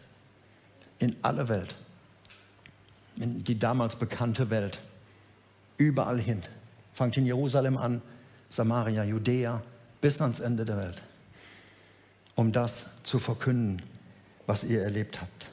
in 0.99 1.15
alle 1.21 1.49
Welt, 1.49 1.75
in 3.17 3.43
die 3.43 3.57
damals 3.57 3.95
bekannte 3.95 4.49
Welt, 4.49 4.79
überall 5.77 6.19
hin. 6.19 6.43
Fangt 6.93 7.17
in 7.17 7.25
Jerusalem 7.25 7.77
an, 7.77 8.01
Samaria, 8.49 9.03
Judäa, 9.03 9.63
bis 10.01 10.21
ans 10.21 10.39
Ende 10.39 10.65
der 10.65 10.77
Welt, 10.77 11.01
um 12.35 12.51
das 12.51 12.91
zu 13.03 13.19
verkünden, 13.19 13.81
was 14.45 14.63
ihr 14.63 14.83
erlebt 14.83 15.21
habt. 15.21 15.47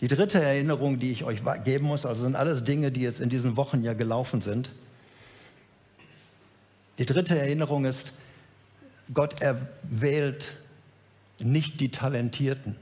Die 0.00 0.08
dritte 0.08 0.40
Erinnerung, 0.40 0.98
die 0.98 1.12
ich 1.12 1.24
euch 1.24 1.42
geben 1.64 1.86
muss, 1.86 2.06
also 2.06 2.22
sind 2.22 2.34
alles 2.34 2.64
Dinge, 2.64 2.90
die 2.90 3.02
jetzt 3.02 3.20
in 3.20 3.28
diesen 3.28 3.56
Wochen 3.56 3.82
ja 3.82 3.92
gelaufen 3.92 4.40
sind. 4.40 4.70
Die 6.98 7.04
dritte 7.04 7.38
Erinnerung 7.38 7.84
ist, 7.84 8.14
Gott 9.12 9.40
erwählt 9.42 10.56
nicht 11.40 11.80
die 11.80 11.90
Talentierten, 11.90 12.76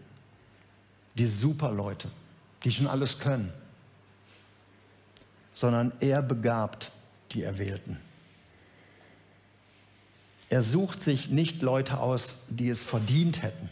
die 1.15 1.27
Superleute, 1.27 2.09
die 2.65 2.71
schon 2.71 2.87
alles 2.87 3.19
können, 3.19 3.53
sondern 5.53 5.93
er 6.01 6.23
begabt 6.23 6.93
die 7.33 7.43
Erwählten. 7.43 7.99
Er 10.51 10.63
sucht 10.63 11.01
sich 11.01 11.29
nicht 11.29 11.63
Leute 11.63 11.99
aus, 11.99 12.45
die 12.49 12.69
es 12.69 12.83
verdient 12.83 13.43
hätten, 13.43 13.69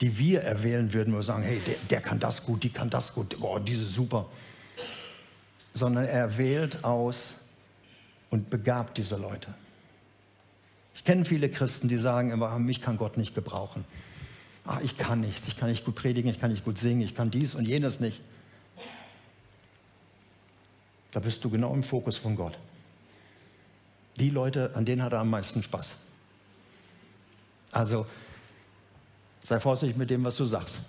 die 0.00 0.18
wir 0.18 0.42
erwählen 0.42 0.92
würden, 0.92 1.12
wo 1.12 1.18
wir 1.18 1.22
sagen, 1.22 1.44
hey, 1.44 1.60
der, 1.66 1.76
der 1.90 2.00
kann 2.00 2.18
das 2.18 2.44
gut, 2.44 2.62
die 2.62 2.70
kann 2.70 2.90
das 2.90 3.14
gut, 3.14 3.38
boah, 3.38 3.60
diese 3.60 3.84
super. 3.84 4.26
Sondern 5.72 6.04
er 6.04 6.36
wählt 6.36 6.84
aus 6.84 7.34
und 8.30 8.50
begabt 8.50 8.98
diese 8.98 9.16
Leute. 9.16 9.54
Ich 10.94 11.04
kenne 11.04 11.24
viele 11.24 11.48
Christen, 11.48 11.88
die 11.88 11.98
sagen 11.98 12.30
immer, 12.30 12.58
mich 12.58 12.80
kann 12.80 12.96
Gott 12.96 13.16
nicht 13.16 13.34
gebrauchen. 13.34 13.84
ach, 14.66 14.80
ich 14.80 14.96
kann 14.96 15.20
nichts, 15.20 15.46
ich 15.48 15.56
kann 15.56 15.68
nicht 15.68 15.84
gut 15.84 15.94
predigen, 15.94 16.30
ich 16.30 16.40
kann 16.40 16.50
nicht 16.50 16.64
gut 16.64 16.78
singen, 16.78 17.02
ich 17.02 17.14
kann 17.14 17.30
dies 17.30 17.54
und 17.54 17.66
jenes 17.66 18.00
nicht. 18.00 18.20
Da 21.10 21.20
bist 21.20 21.44
du 21.44 21.50
genau 21.50 21.72
im 21.74 21.82
Fokus 21.82 22.16
von 22.16 22.34
Gott. 22.34 22.58
Die 24.18 24.30
Leute, 24.30 24.74
an 24.74 24.84
denen 24.84 25.02
hat 25.02 25.12
er 25.12 25.20
am 25.20 25.30
meisten 25.30 25.62
Spaß. 25.62 25.96
Also 27.72 28.06
sei 29.42 29.60
vorsichtig 29.60 29.96
mit 29.96 30.10
dem, 30.10 30.24
was 30.24 30.36
du 30.36 30.44
sagst. 30.44 30.80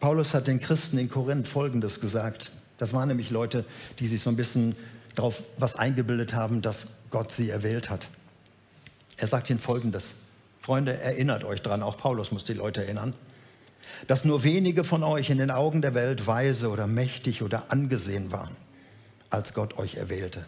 Paulus 0.00 0.34
hat 0.34 0.48
den 0.48 0.58
Christen 0.58 0.98
in 0.98 1.08
Korinth 1.08 1.46
Folgendes 1.46 2.00
gesagt. 2.00 2.50
Das 2.78 2.92
waren 2.92 3.06
nämlich 3.06 3.30
Leute, 3.30 3.64
die 4.00 4.06
sich 4.06 4.20
so 4.20 4.30
ein 4.30 4.36
bisschen 4.36 4.74
darauf 5.14 5.42
was 5.58 5.76
eingebildet 5.76 6.34
haben, 6.34 6.62
dass 6.62 6.86
Gott 7.10 7.32
sie 7.32 7.50
erwählt 7.50 7.90
hat. 7.90 8.08
Er 9.16 9.26
sagt 9.26 9.50
ihnen 9.50 9.58
Folgendes. 9.58 10.14
Freunde, 10.60 10.98
erinnert 10.98 11.44
euch 11.44 11.60
dran, 11.60 11.82
auch 11.82 11.96
Paulus 11.96 12.32
muss 12.32 12.44
die 12.44 12.54
Leute 12.54 12.84
erinnern, 12.84 13.14
dass 14.06 14.24
nur 14.24 14.44
wenige 14.44 14.84
von 14.84 15.02
euch 15.02 15.30
in 15.30 15.38
den 15.38 15.50
Augen 15.50 15.82
der 15.82 15.94
Welt 15.94 16.26
weise 16.26 16.70
oder 16.70 16.86
mächtig 16.86 17.42
oder 17.42 17.66
angesehen 17.70 18.32
waren, 18.32 18.56
als 19.28 19.54
Gott 19.54 19.78
euch 19.78 19.96
erwählte. 19.96 20.44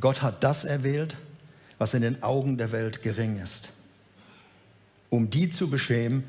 Gott 0.00 0.22
hat 0.22 0.42
das 0.42 0.64
erwählt, 0.64 1.16
was 1.78 1.94
in 1.94 2.02
den 2.02 2.22
Augen 2.22 2.58
der 2.58 2.72
Welt 2.72 3.02
gering 3.02 3.38
ist, 3.38 3.70
um 5.10 5.30
die 5.30 5.48
zu 5.48 5.70
beschämen, 5.70 6.24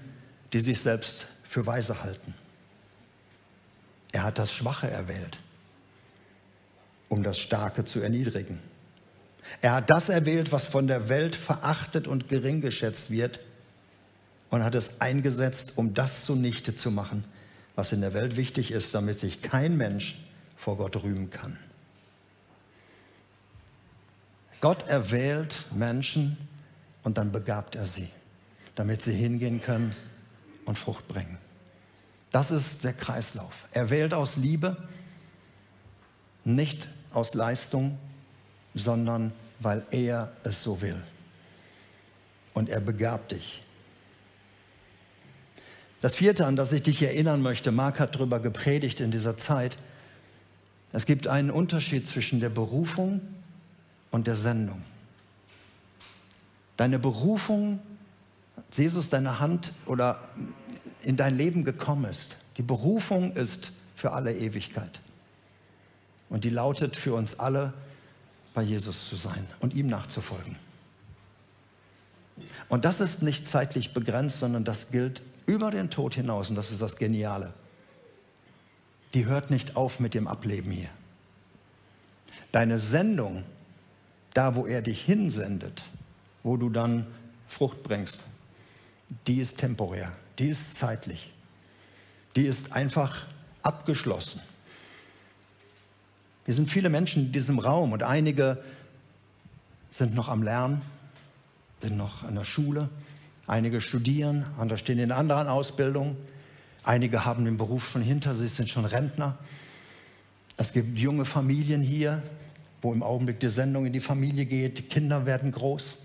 die 0.53 0.59
sich 0.59 0.79
selbst 0.79 1.27
für 1.43 1.65
weise 1.65 2.03
halten. 2.03 2.33
Er 4.11 4.23
hat 4.23 4.39
das 4.39 4.51
Schwache 4.51 4.89
erwählt, 4.89 5.39
um 7.09 7.23
das 7.23 7.37
Starke 7.37 7.85
zu 7.85 7.99
erniedrigen. 7.99 8.59
Er 9.61 9.73
hat 9.73 9.89
das 9.89 10.09
erwählt, 10.09 10.51
was 10.51 10.65
von 10.65 10.87
der 10.87 11.07
Welt 11.09 11.35
verachtet 11.35 12.07
und 12.07 12.29
gering 12.29 12.61
geschätzt 12.61 13.11
wird, 13.11 13.39
und 14.49 14.63
hat 14.63 14.75
es 14.75 15.01
eingesetzt, 15.01 15.73
um 15.75 15.93
das 15.93 16.23
zunichte 16.23 16.75
zu 16.75 16.91
machen, 16.91 17.25
was 17.75 17.91
in 17.91 18.01
der 18.01 18.13
Welt 18.13 18.37
wichtig 18.37 18.71
ist, 18.71 18.95
damit 18.95 19.19
sich 19.19 19.41
kein 19.41 19.75
Mensch 19.75 20.17
vor 20.55 20.77
Gott 20.77 21.03
rühmen 21.03 21.29
kann. 21.29 21.57
Gott 24.61 24.87
erwählt 24.87 25.65
Menschen 25.75 26.37
und 27.03 27.17
dann 27.17 27.31
begabt 27.31 27.75
er 27.75 27.85
sie, 27.85 28.09
damit 28.75 29.01
sie 29.01 29.13
hingehen 29.13 29.61
können 29.61 29.95
und 30.63 30.79
Frucht 30.79 31.07
bringen. 31.07 31.37
Das 32.31 32.49
ist 32.49 32.83
der 32.83 32.93
Kreislauf. 32.93 33.67
Er 33.71 33.89
wählt 33.89 34.13
aus 34.13 34.37
Liebe, 34.37 34.77
nicht 36.45 36.87
aus 37.11 37.33
Leistung, 37.33 37.97
sondern 38.73 39.33
weil 39.59 39.85
er 39.91 40.31
es 40.43 40.63
so 40.63 40.81
will. 40.81 41.01
Und 42.53 42.69
er 42.69 42.79
begabt 42.79 43.31
dich. 43.31 43.61
Das 46.01 46.15
vierte, 46.15 46.45
an 46.45 46.55
das 46.55 46.71
ich 46.71 46.83
dich 46.83 47.01
erinnern 47.01 47.41
möchte, 47.41 47.71
Marc 47.71 47.99
hat 47.99 48.15
darüber 48.15 48.39
gepredigt 48.39 49.01
in 49.01 49.11
dieser 49.11 49.37
Zeit. 49.37 49.77
Es 50.93 51.05
gibt 51.05 51.27
einen 51.27 51.49
Unterschied 51.49 52.07
zwischen 52.07 52.39
der 52.39 52.49
Berufung 52.49 53.21
und 54.11 54.27
der 54.27 54.35
Sendung. 54.35 54.83
Deine 56.77 56.99
Berufung, 56.99 57.79
Jesus 58.71 59.09
deine 59.09 59.39
Hand 59.39 59.73
oder 59.85 60.19
in 61.01 61.17
dein 61.17 61.37
Leben 61.37 61.63
gekommen 61.63 62.05
ist, 62.05 62.37
die 62.57 62.61
Berufung 62.61 63.33
ist 63.33 63.71
für 63.95 64.11
alle 64.11 64.33
Ewigkeit. 64.33 65.01
Und 66.29 66.43
die 66.43 66.49
lautet 66.49 66.95
für 66.95 67.13
uns 67.13 67.39
alle, 67.39 67.73
bei 68.53 68.63
Jesus 68.63 69.09
zu 69.09 69.15
sein 69.15 69.45
und 69.59 69.73
ihm 69.73 69.87
nachzufolgen. 69.87 70.55
Und 72.69 72.85
das 72.85 72.99
ist 72.99 73.21
nicht 73.21 73.45
zeitlich 73.45 73.93
begrenzt, 73.93 74.39
sondern 74.39 74.63
das 74.63 74.89
gilt 74.89 75.21
über 75.45 75.69
den 75.69 75.89
Tod 75.89 76.15
hinaus. 76.15 76.49
Und 76.49 76.55
das 76.55 76.71
ist 76.71 76.81
das 76.81 76.95
Geniale. 76.95 77.53
Die 79.13 79.25
hört 79.25 79.51
nicht 79.51 79.75
auf 79.75 79.99
mit 79.99 80.13
dem 80.13 80.27
Ableben 80.27 80.71
hier. 80.71 80.89
Deine 82.51 82.79
Sendung, 82.79 83.43
da 84.33 84.55
wo 84.55 84.65
er 84.65 84.81
dich 84.81 85.03
hinsendet, 85.03 85.83
wo 86.43 86.57
du 86.57 86.69
dann 86.69 87.05
Frucht 87.47 87.83
bringst, 87.83 88.23
die 89.27 89.39
ist 89.39 89.59
temporär, 89.59 90.11
die 90.39 90.47
ist 90.47 90.75
zeitlich, 90.75 91.31
die 92.35 92.45
ist 92.45 92.73
einfach 92.73 93.27
abgeschlossen. 93.61 94.41
Wir 96.45 96.53
sind 96.53 96.69
viele 96.69 96.89
Menschen 96.89 97.27
in 97.27 97.31
diesem 97.31 97.59
Raum 97.59 97.91
und 97.91 98.03
einige 98.03 98.63
sind 99.89 100.13
noch 100.13 100.29
am 100.29 100.43
Lernen, 100.43 100.81
sind 101.81 101.97
noch 101.97 102.23
an 102.23 102.35
der 102.35 102.43
Schule, 102.43 102.89
einige 103.47 103.81
studieren, 103.81 104.45
andere 104.57 104.77
stehen 104.77 104.99
in 104.99 105.11
anderen 105.11 105.47
Ausbildungen, 105.47 106.15
einige 106.83 107.25
haben 107.25 107.45
den 107.45 107.57
Beruf 107.57 107.89
schon 107.89 108.03
hinter 108.03 108.35
sich, 108.35 108.51
sind 108.51 108.69
schon 108.69 108.85
Rentner. 108.85 109.37
Es 110.57 110.71
gibt 110.71 110.97
junge 110.97 111.25
Familien 111.25 111.81
hier, 111.81 112.21
wo 112.81 112.93
im 112.93 113.01
Augenblick 113.01 113.39
die 113.39 113.49
Sendung 113.49 113.87
in 113.87 113.93
die 113.93 113.99
Familie 113.99 114.45
geht, 114.45 114.77
die 114.77 114.83
Kinder 114.83 115.25
werden 115.25 115.51
groß. 115.51 115.97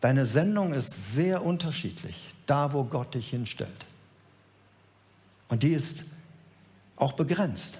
Deine 0.00 0.24
Sendung 0.24 0.72
ist 0.72 1.14
sehr 1.14 1.44
unterschiedlich, 1.44 2.16
da 2.46 2.72
wo 2.72 2.84
Gott 2.84 3.14
dich 3.14 3.28
hinstellt. 3.28 3.86
Und 5.48 5.62
die 5.62 5.72
ist 5.72 6.04
auch 6.96 7.12
begrenzt. 7.12 7.78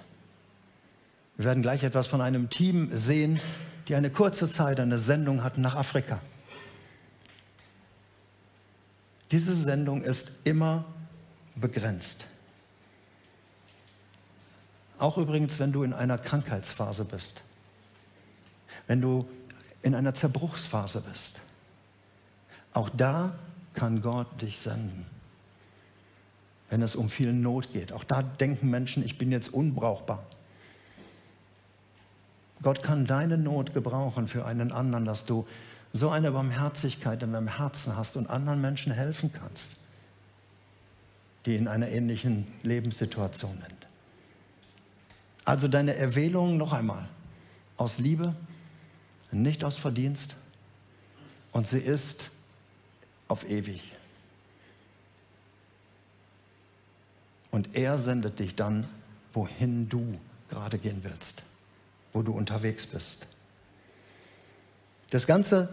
Wir 1.37 1.45
werden 1.45 1.61
gleich 1.61 1.83
etwas 1.83 2.07
von 2.07 2.21
einem 2.21 2.49
Team 2.49 2.89
sehen, 2.91 3.39
die 3.87 3.95
eine 3.95 4.09
kurze 4.09 4.49
Zeit 4.49 4.79
eine 4.79 4.97
Sendung 4.97 5.43
hatten 5.43 5.61
nach 5.61 5.75
Afrika. 5.75 6.19
Diese 9.31 9.53
Sendung 9.53 10.01
ist 10.03 10.33
immer 10.43 10.85
begrenzt. 11.55 12.27
Auch 14.97 15.17
übrigens, 15.17 15.59
wenn 15.59 15.71
du 15.71 15.83
in 15.83 15.93
einer 15.93 16.17
Krankheitsphase 16.17 17.05
bist, 17.05 17.43
wenn 18.87 19.01
du 19.01 19.27
in 19.81 19.93
einer 19.93 20.13
Zerbruchsphase 20.13 21.01
bist. 21.01 21.41
Auch 22.73 22.89
da 22.89 23.35
kann 23.73 24.01
Gott 24.01 24.41
dich 24.41 24.57
senden. 24.57 25.05
Wenn 26.69 26.81
es 26.81 26.95
um 26.95 27.09
viel 27.09 27.33
Not 27.33 27.71
geht. 27.71 27.91
Auch 27.91 28.03
da 28.03 28.23
denken 28.23 28.69
Menschen, 28.69 29.05
ich 29.05 29.17
bin 29.17 29.31
jetzt 29.31 29.53
unbrauchbar. 29.53 30.25
Gott 32.65 32.81
kann 32.81 33.05
deine 33.05 33.37
Not 33.37 33.75
gebrauchen 33.75 34.27
für 34.27 34.43
einen 34.43 34.71
anderen, 34.71 35.05
dass 35.05 35.23
du 35.23 35.45
so 35.93 36.09
eine 36.09 36.31
Barmherzigkeit 36.31 37.21
in 37.21 37.31
deinem 37.31 37.59
Herzen 37.59 37.95
hast 37.95 38.17
und 38.17 38.27
anderen 38.27 38.59
Menschen 38.59 38.91
helfen 38.91 39.31
kannst, 39.31 39.77
die 41.45 41.55
in 41.55 41.67
einer 41.67 41.89
ähnlichen 41.89 42.47
Lebenssituation 42.63 43.51
sind. 43.51 43.87
Also 45.45 45.67
deine 45.67 45.95
Erwählung 45.95 46.57
noch 46.57 46.73
einmal 46.73 47.07
aus 47.77 47.99
Liebe, 47.99 48.33
nicht 49.31 49.63
aus 49.63 49.77
Verdienst 49.77 50.35
und 51.51 51.67
sie 51.67 51.77
ist 51.77 52.31
auf 53.27 53.47
ewig. 53.47 53.93
Und 57.51 57.75
er 57.75 57.99
sendet 57.99 58.39
dich 58.39 58.55
dann, 58.55 58.87
wohin 59.33 59.87
du 59.87 60.17
gerade 60.49 60.79
gehen 60.79 61.03
willst 61.03 61.43
wo 62.15 62.23
du 62.23 62.31
unterwegs 62.31 62.87
bist. 62.87 63.27
Das 65.11 65.27
Ganze 65.27 65.69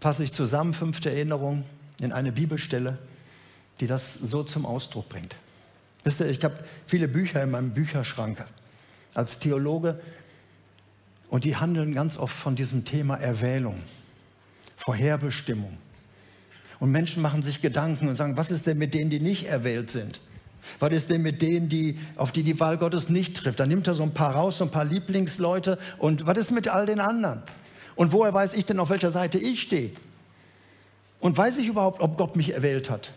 fasse 0.00 0.22
ich 0.22 0.32
zusammen, 0.32 0.72
fünfte 0.72 1.10
Erinnerung, 1.10 1.64
in 2.00 2.12
eine 2.12 2.30
Bibelstelle, 2.30 2.96
die 3.80 3.88
das 3.88 4.14
so 4.14 4.44
zum 4.44 4.64
Ausdruck 4.64 5.08
bringt. 5.08 5.34
Wisst 6.04 6.20
ihr, 6.20 6.30
ich 6.30 6.42
habe 6.44 6.64
viele 6.86 7.08
Bücher 7.08 7.42
in 7.42 7.50
meinem 7.50 7.70
Bücherschrank 7.70 8.44
als 9.14 9.40
Theologe 9.40 10.00
und 11.28 11.44
die 11.44 11.56
handeln 11.56 11.92
ganz 11.92 12.16
oft 12.16 12.34
von 12.34 12.54
diesem 12.54 12.84
Thema 12.84 13.16
Erwählung, 13.16 13.82
Vorherbestimmung. 14.76 15.76
Und 16.78 16.92
Menschen 16.92 17.20
machen 17.20 17.42
sich 17.42 17.60
Gedanken 17.60 18.06
und 18.06 18.14
sagen, 18.14 18.36
was 18.36 18.52
ist 18.52 18.68
denn 18.68 18.78
mit 18.78 18.94
denen, 18.94 19.10
die 19.10 19.18
nicht 19.18 19.46
erwählt 19.46 19.90
sind? 19.90 20.20
Was 20.78 20.92
ist 20.92 21.10
denn 21.10 21.22
mit 21.22 21.42
denen, 21.42 21.68
die, 21.68 21.98
auf 22.16 22.32
die 22.32 22.42
die 22.42 22.58
Wahl 22.60 22.78
Gottes 22.78 23.08
nicht 23.08 23.36
trifft? 23.36 23.60
Dann 23.60 23.68
nimmt 23.68 23.86
er 23.86 23.94
so 23.94 24.02
ein 24.02 24.14
paar 24.14 24.34
raus, 24.34 24.58
so 24.58 24.64
ein 24.64 24.70
paar 24.70 24.84
Lieblingsleute. 24.84 25.78
Und 25.98 26.26
was 26.26 26.38
ist 26.38 26.50
mit 26.50 26.68
all 26.68 26.86
den 26.86 27.00
anderen? 27.00 27.42
Und 27.96 28.12
woher 28.12 28.32
weiß 28.32 28.52
ich 28.52 28.64
denn, 28.64 28.78
auf 28.78 28.90
welcher 28.90 29.10
Seite 29.10 29.38
ich 29.38 29.62
stehe? 29.62 29.90
Und 31.20 31.36
weiß 31.36 31.58
ich 31.58 31.66
überhaupt, 31.66 32.00
ob 32.00 32.16
Gott 32.16 32.36
mich 32.36 32.54
erwählt 32.54 32.90
hat? 32.90 33.12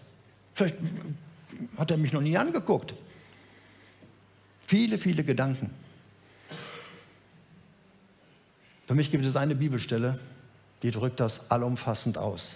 Vielleicht 0.53 0.75
hat 1.77 1.91
er 1.91 1.97
mich 1.97 2.13
noch 2.13 2.21
nie 2.21 2.37
angeguckt. 2.37 2.93
Viele, 4.65 4.97
viele 4.97 5.23
Gedanken. 5.23 5.69
Für 8.87 8.95
mich 8.95 9.11
gibt 9.11 9.25
es 9.25 9.35
eine 9.35 9.55
Bibelstelle, 9.55 10.19
die 10.83 10.91
drückt 10.91 11.19
das 11.19 11.51
allumfassend 11.51 12.17
aus. 12.17 12.55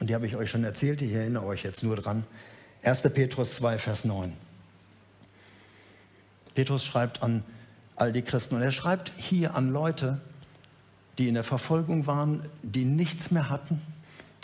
Und 0.00 0.10
die 0.10 0.14
habe 0.14 0.26
ich 0.26 0.36
euch 0.36 0.50
schon 0.50 0.64
erzählt, 0.64 1.00
ich 1.00 1.12
erinnere 1.12 1.46
euch 1.46 1.62
jetzt 1.62 1.82
nur 1.82 1.96
dran. 1.96 2.24
1. 2.86 3.02
Petrus 3.12 3.56
2, 3.56 3.78
Vers 3.78 4.04
9. 4.04 4.32
Petrus 6.54 6.84
schreibt 6.84 7.20
an 7.20 7.42
all 7.96 8.12
die 8.12 8.22
Christen 8.22 8.54
und 8.54 8.62
er 8.62 8.70
schreibt 8.70 9.12
hier 9.16 9.56
an 9.56 9.72
Leute, 9.72 10.20
die 11.18 11.26
in 11.26 11.34
der 11.34 11.42
Verfolgung 11.42 12.06
waren, 12.06 12.48
die 12.62 12.84
nichts 12.84 13.32
mehr 13.32 13.50
hatten, 13.50 13.82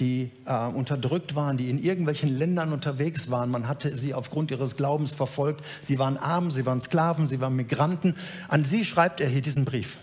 die 0.01 0.33
äh, 0.47 0.67
unterdrückt 0.67 1.37
waren, 1.37 1.57
die 1.57 1.71
in 1.71 1.81
irgendwelchen 1.81 2.37
Ländern 2.37 2.73
unterwegs 2.73 3.31
waren. 3.31 3.49
Man 3.49 3.69
hatte 3.69 3.97
sie 3.97 4.13
aufgrund 4.13 4.51
ihres 4.51 4.77
Glaubens 4.77 5.13
verfolgt. 5.13 5.65
Sie 5.81 6.01
waren 6.01 6.17
arm, 6.17 6.51
sie 6.51 6.67
waren 6.67 6.81
Sklaven, 6.81 7.29
sie 7.29 7.39
waren 7.41 7.55
Migranten. 7.55 8.17
An 8.49 8.65
sie 8.65 8.85
schreibt 8.85 9.21
er 9.21 9.29
hier 9.29 9.43
diesen 9.43 9.65
Brief. 9.65 9.99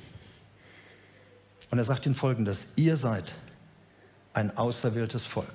Und 1.71 1.77
er 1.77 1.83
sagt 1.83 2.05
ihnen 2.05 2.15
folgendes, 2.15 2.67
ihr 2.77 2.95
seid 2.95 3.35
ein 4.33 4.55
auserwähltes 4.55 5.25
Volk. 5.25 5.53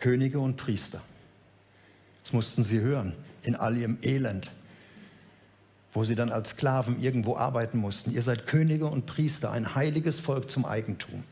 Könige 0.00 0.40
und 0.40 0.56
Priester. 0.56 1.02
Das 2.22 2.32
mussten 2.32 2.64
sie 2.64 2.80
hören 2.80 3.12
in 3.42 3.54
all 3.54 3.76
ihrem 3.76 3.98
Elend, 4.02 4.50
wo 5.92 6.04
sie 6.04 6.14
dann 6.14 6.30
als 6.30 6.50
Sklaven 6.50 7.00
irgendwo 7.00 7.36
arbeiten 7.36 7.78
mussten. 7.78 8.12
Ihr 8.12 8.22
seid 8.22 8.46
Könige 8.46 8.86
und 8.86 9.06
Priester, 9.06 9.50
ein 9.50 9.74
heiliges 9.74 10.20
Volk 10.20 10.50
zum 10.50 10.64
Eigentum. 10.64 11.24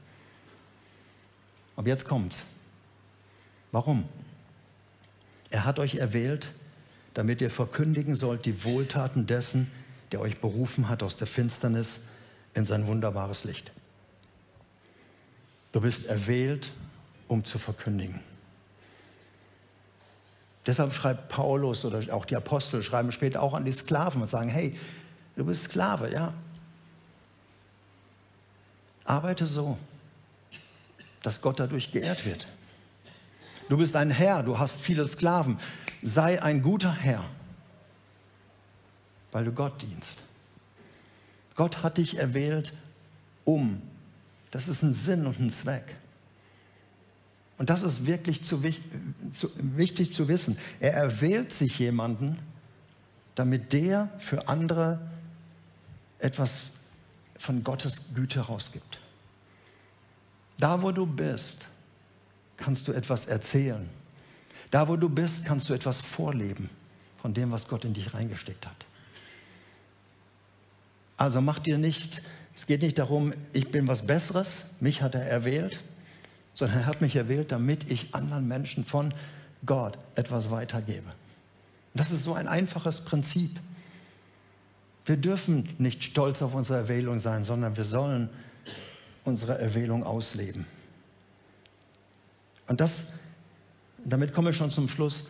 Aber 1.77 1.89
jetzt 1.89 2.05
kommt's. 2.05 2.43
Warum? 3.71 4.09
Er 5.51 5.65
hat 5.65 5.79
euch 5.79 5.97
erwählt, 5.97 6.53
damit 7.15 7.41
ihr 7.41 7.51
verkündigen 7.51 8.15
sollt 8.15 8.47
die 8.47 8.65
Wohltaten 8.65 9.27
dessen, 9.27 9.71
der 10.13 10.21
euch 10.21 10.41
berufen 10.41 10.89
hat 10.89 11.03
aus 11.03 11.17
der 11.17 11.27
Finsternis 11.27 12.07
in 12.55 12.65
sein 12.65 12.87
wunderbares 12.87 13.45
Licht. 13.45 13.73
Du 15.73 15.81
bist 15.81 16.07
erwählt, 16.07 16.73
um 17.29 17.45
zu 17.45 17.59
verkündigen. 17.59 18.21
Deshalb 20.69 20.93
schreibt 20.93 21.31
Paulus 21.31 21.87
oder 21.87 22.15
auch 22.15 22.27
die 22.27 22.37
Apostel 22.37 22.83
schreiben 22.83 23.11
später 23.11 23.43
auch 23.43 23.55
an 23.55 23.65
die 23.65 23.73
Sklaven 23.73 24.21
und 24.21 24.29
sagen, 24.29 24.51
hey, 24.51 24.79
du 25.35 25.47
bist 25.47 25.65
Sklave, 25.65 26.13
ja. 26.13 26.35
Arbeite 29.07 29.47
so, 29.47 29.79
dass 31.23 31.41
Gott 31.41 31.59
dadurch 31.59 31.91
geehrt 31.91 32.27
wird. 32.27 32.47
Du 33.71 33.79
bist 33.79 33.97
ein 33.97 34.11
Herr, 34.11 34.43
du 34.43 34.59
hast 34.59 34.79
viele 34.79 35.07
Sklaven. 35.07 35.59
Sei 36.03 36.43
ein 36.43 36.61
guter 36.61 36.93
Herr, 36.93 37.25
weil 39.33 39.47
du 39.47 39.53
Gott 39.53 39.81
dienst. 39.81 40.23
Gott 41.55 41.83
hat 41.83 41.97
dich 41.97 42.19
erwählt, 42.19 42.75
um. 43.47 43.81
Das 44.51 44.69
ist 44.69 44.83
ein 44.83 44.93
Sinn 44.93 45.27
und 45.27 45.41
ein 45.41 45.49
Zweck. 45.49 45.97
Und 47.59 47.71
das 47.71 47.83
ist 47.83 48.07
wirklich 48.07 48.43
zu, 48.45 48.63
zu, 49.33 49.51
wichtig 49.57 50.13
zu 50.13 50.29
wissen. 50.29 50.57
Er 50.79 50.95
erwählt 50.95 51.53
sich 51.53 51.79
jemanden, 51.79 52.39
damit 53.35 53.73
der 53.73 54.09
für 54.19 54.49
andere 54.49 55.01
etwas 56.21 56.73
von 57.37 57.63
Gottes 57.63 58.15
Güte 58.15 58.41
rausgibt. 58.41 59.01
Da, 60.59 60.83
wo 60.83 60.93
du 60.93 61.07
bist, 61.07 61.67
kannst 62.57 62.89
du 62.89 62.93
etwas 62.93 63.27
erzählen. 63.27 63.89
Da, 64.71 64.89
wo 64.89 64.97
du 64.97 65.09
bist, 65.09 65.45
kannst 65.45 65.69
du 65.69 65.75
etwas 65.75 66.01
vorleben 66.01 66.69
von 67.21 67.35
dem, 67.35 67.51
was 67.51 67.69
Gott 67.69 67.85
in 67.85 67.95
dich 67.95 68.15
reingesteckt 68.15 68.67
hat. 68.67 68.87
Also 71.17 71.41
mach 71.41 71.59
dir 71.59 71.79
nicht, 71.79 72.23
es 72.55 72.67
geht 72.67 72.83
nicht 72.83 72.99
darum, 72.99 73.33
ich 73.53 73.71
bin 73.71 73.89
was 73.89 74.07
Besseres, 74.07 74.67
mich 74.81 75.03
hat 75.03 75.15
er 75.15 75.23
erwählt, 75.23 75.83
sondern 76.59 76.81
er 76.81 76.87
hat 76.87 77.01
mich 77.01 77.15
erwählt, 77.15 77.53
damit 77.53 77.89
ich 77.89 78.17
anderen 78.17 78.49
Menschen 78.49 78.85
von 78.85 79.15
Gott 79.65 79.97
etwas 80.17 80.51
weitergebe. 80.51 81.07
Das 81.95 82.11
ist 82.11 82.25
so 82.25 82.35
ein 82.35 82.49
einfaches 82.49 83.03
Prinzip. 83.03 83.61
Wir 85.05 85.17
dürfen 85.17 85.69
nicht 85.79 86.03
stolz 86.03 86.43
auf 86.43 86.55
unsere 86.55 86.81
Erwählung 86.81 87.21
sein, 87.21 87.45
sondern 87.45 87.77
wir 87.77 87.85
sollen 87.85 88.29
unsere 89.23 89.57
Erwählung 89.57 90.03
ausleben. 90.03 90.67
Und 92.67 92.81
das, 92.81 93.05
damit 94.05 94.35
komme 94.35 94.51
ich 94.51 94.57
schon 94.57 94.71
zum 94.71 94.89
Schluss. 94.89 95.27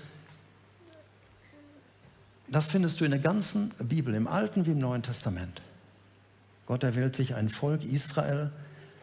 Das 2.49 2.65
findest 2.65 3.03
du 3.03 3.05
in 3.05 3.11
der 3.11 3.21
ganzen 3.21 3.75
Bibel, 3.81 4.15
im 4.15 4.29
Alten 4.29 4.65
wie 4.65 4.71
im 4.71 4.79
Neuen 4.79 5.03
Testament. 5.03 5.61
Gott 6.65 6.85
erwählt 6.85 7.15
sich 7.15 7.35
ein 7.35 7.51
Volk 7.51 7.85
Israel, 7.85 8.51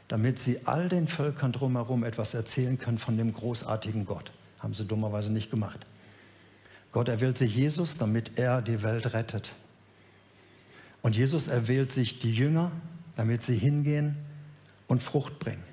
damit 0.07 0.39
sie 0.39 0.59
all 0.65 0.89
den 0.89 1.07
Völkern 1.07 1.51
drumherum 1.51 2.03
etwas 2.03 2.33
erzählen 2.33 2.77
können 2.77 2.97
von 2.97 3.17
dem 3.17 3.33
großartigen 3.33 4.05
Gott. 4.05 4.31
Haben 4.59 4.73
sie 4.73 4.85
dummerweise 4.85 5.31
nicht 5.31 5.49
gemacht. 5.49 5.85
Gott 6.91 7.07
erwählt 7.07 7.37
sich 7.37 7.55
Jesus, 7.55 7.97
damit 7.97 8.37
er 8.37 8.61
die 8.61 8.83
Welt 8.83 9.13
rettet. 9.13 9.53
Und 11.01 11.15
Jesus 11.15 11.47
erwählt 11.47 11.91
sich 11.91 12.19
die 12.19 12.33
Jünger, 12.33 12.71
damit 13.15 13.43
sie 13.43 13.57
hingehen 13.57 14.15
und 14.87 15.03
Frucht 15.03 15.39
bringen. 15.39 15.63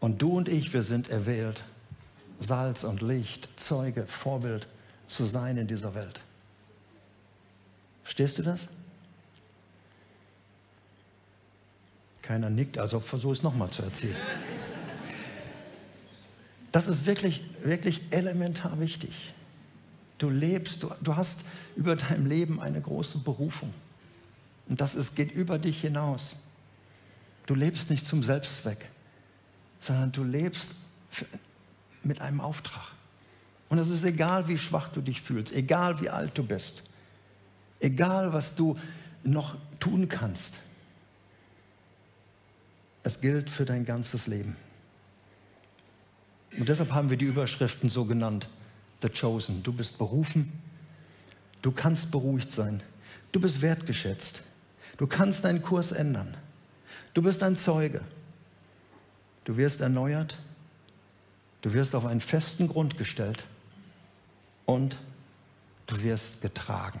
Und 0.00 0.22
du 0.22 0.36
und 0.36 0.48
ich, 0.48 0.72
wir 0.72 0.82
sind 0.82 1.08
erwählt, 1.08 1.64
Salz 2.38 2.84
und 2.84 3.00
Licht, 3.00 3.48
Zeuge, 3.56 4.06
Vorbild 4.06 4.68
zu 5.06 5.24
sein 5.24 5.56
in 5.56 5.66
dieser 5.66 5.94
Welt. 5.94 6.20
Verstehst 8.02 8.38
du 8.38 8.42
das? 8.42 8.68
Keiner 12.24 12.48
nickt, 12.48 12.78
also 12.78 13.00
versuche 13.00 13.34
es 13.34 13.42
nochmal 13.42 13.68
zu 13.68 13.82
erzählen. 13.82 14.16
Das 16.72 16.88
ist 16.88 17.04
wirklich, 17.04 17.42
wirklich 17.62 18.00
elementar 18.12 18.80
wichtig. 18.80 19.34
Du 20.16 20.30
lebst, 20.30 20.82
du, 20.82 20.90
du 21.02 21.16
hast 21.16 21.44
über 21.76 21.96
dein 21.96 22.26
Leben 22.26 22.62
eine 22.62 22.80
große 22.80 23.18
Berufung. 23.18 23.74
Und 24.70 24.80
das 24.80 24.94
ist, 24.94 25.16
geht 25.16 25.32
über 25.32 25.58
dich 25.58 25.82
hinaus. 25.82 26.38
Du 27.44 27.54
lebst 27.54 27.90
nicht 27.90 28.06
zum 28.06 28.22
Selbstzweck, 28.22 28.88
sondern 29.80 30.10
du 30.10 30.24
lebst 30.24 30.76
für, 31.10 31.26
mit 32.02 32.22
einem 32.22 32.40
Auftrag. 32.40 32.86
Und 33.68 33.76
es 33.76 33.90
ist 33.90 34.02
egal, 34.02 34.48
wie 34.48 34.56
schwach 34.56 34.88
du 34.88 35.02
dich 35.02 35.20
fühlst, 35.20 35.52
egal 35.52 36.00
wie 36.00 36.08
alt 36.08 36.38
du 36.38 36.42
bist, 36.42 36.84
egal 37.80 38.32
was 38.32 38.54
du 38.54 38.78
noch 39.24 39.56
tun 39.78 40.08
kannst. 40.08 40.63
Es 43.04 43.20
gilt 43.20 43.50
für 43.50 43.66
dein 43.66 43.84
ganzes 43.84 44.26
Leben. 44.26 44.56
Und 46.58 46.68
deshalb 46.68 46.92
haben 46.92 47.10
wir 47.10 47.16
die 47.16 47.26
Überschriften 47.26 47.88
so 47.90 48.06
genannt. 48.06 48.48
The 49.02 49.10
Chosen. 49.10 49.62
Du 49.62 49.72
bist 49.72 49.98
berufen. 49.98 50.52
Du 51.60 51.70
kannst 51.70 52.10
beruhigt 52.10 52.50
sein. 52.50 52.82
Du 53.30 53.40
bist 53.40 53.60
wertgeschätzt. 53.60 54.42
Du 54.96 55.06
kannst 55.06 55.44
deinen 55.44 55.60
Kurs 55.60 55.92
ändern. 55.92 56.36
Du 57.12 57.22
bist 57.22 57.42
ein 57.42 57.56
Zeuge. 57.56 58.02
Du 59.44 59.56
wirst 59.56 59.82
erneuert. 59.82 60.38
Du 61.60 61.74
wirst 61.74 61.94
auf 61.94 62.06
einen 62.06 62.20
festen 62.20 62.68
Grund 62.68 62.96
gestellt. 62.96 63.44
Und 64.64 64.96
du 65.86 66.02
wirst 66.02 66.40
getragen. 66.40 67.00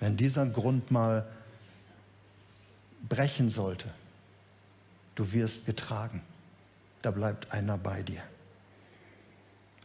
Wenn 0.00 0.16
dieser 0.16 0.46
Grund 0.46 0.90
mal 0.90 1.24
brechen 3.08 3.50
sollte, 3.50 3.90
du 5.14 5.32
wirst 5.32 5.66
getragen. 5.66 6.22
Da 7.02 7.10
bleibt 7.10 7.52
einer 7.52 7.78
bei 7.78 8.02
dir. 8.02 8.22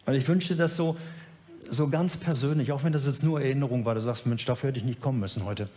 Und 0.06 0.15
ich 0.15 0.28
wünsche 0.28 0.50
dir 0.50 0.63
das 0.63 0.76
so, 0.76 0.98
so 1.70 1.89
ganz 1.89 2.18
persönlich, 2.18 2.72
auch 2.72 2.84
wenn 2.84 2.94
das 2.94 3.06
jetzt 3.06 3.24
nur 3.24 3.42
Erinnerung 3.42 3.86
war, 3.86 3.96
du 3.96 4.02
sagst, 4.02 4.26
Mensch, 4.26 4.46
dafür 4.46 4.70
hätte 4.70 4.80
ich 4.80 4.86
nicht 4.86 5.02
kommen 5.02 5.20
müssen 5.20 5.46
heute, 5.46 5.70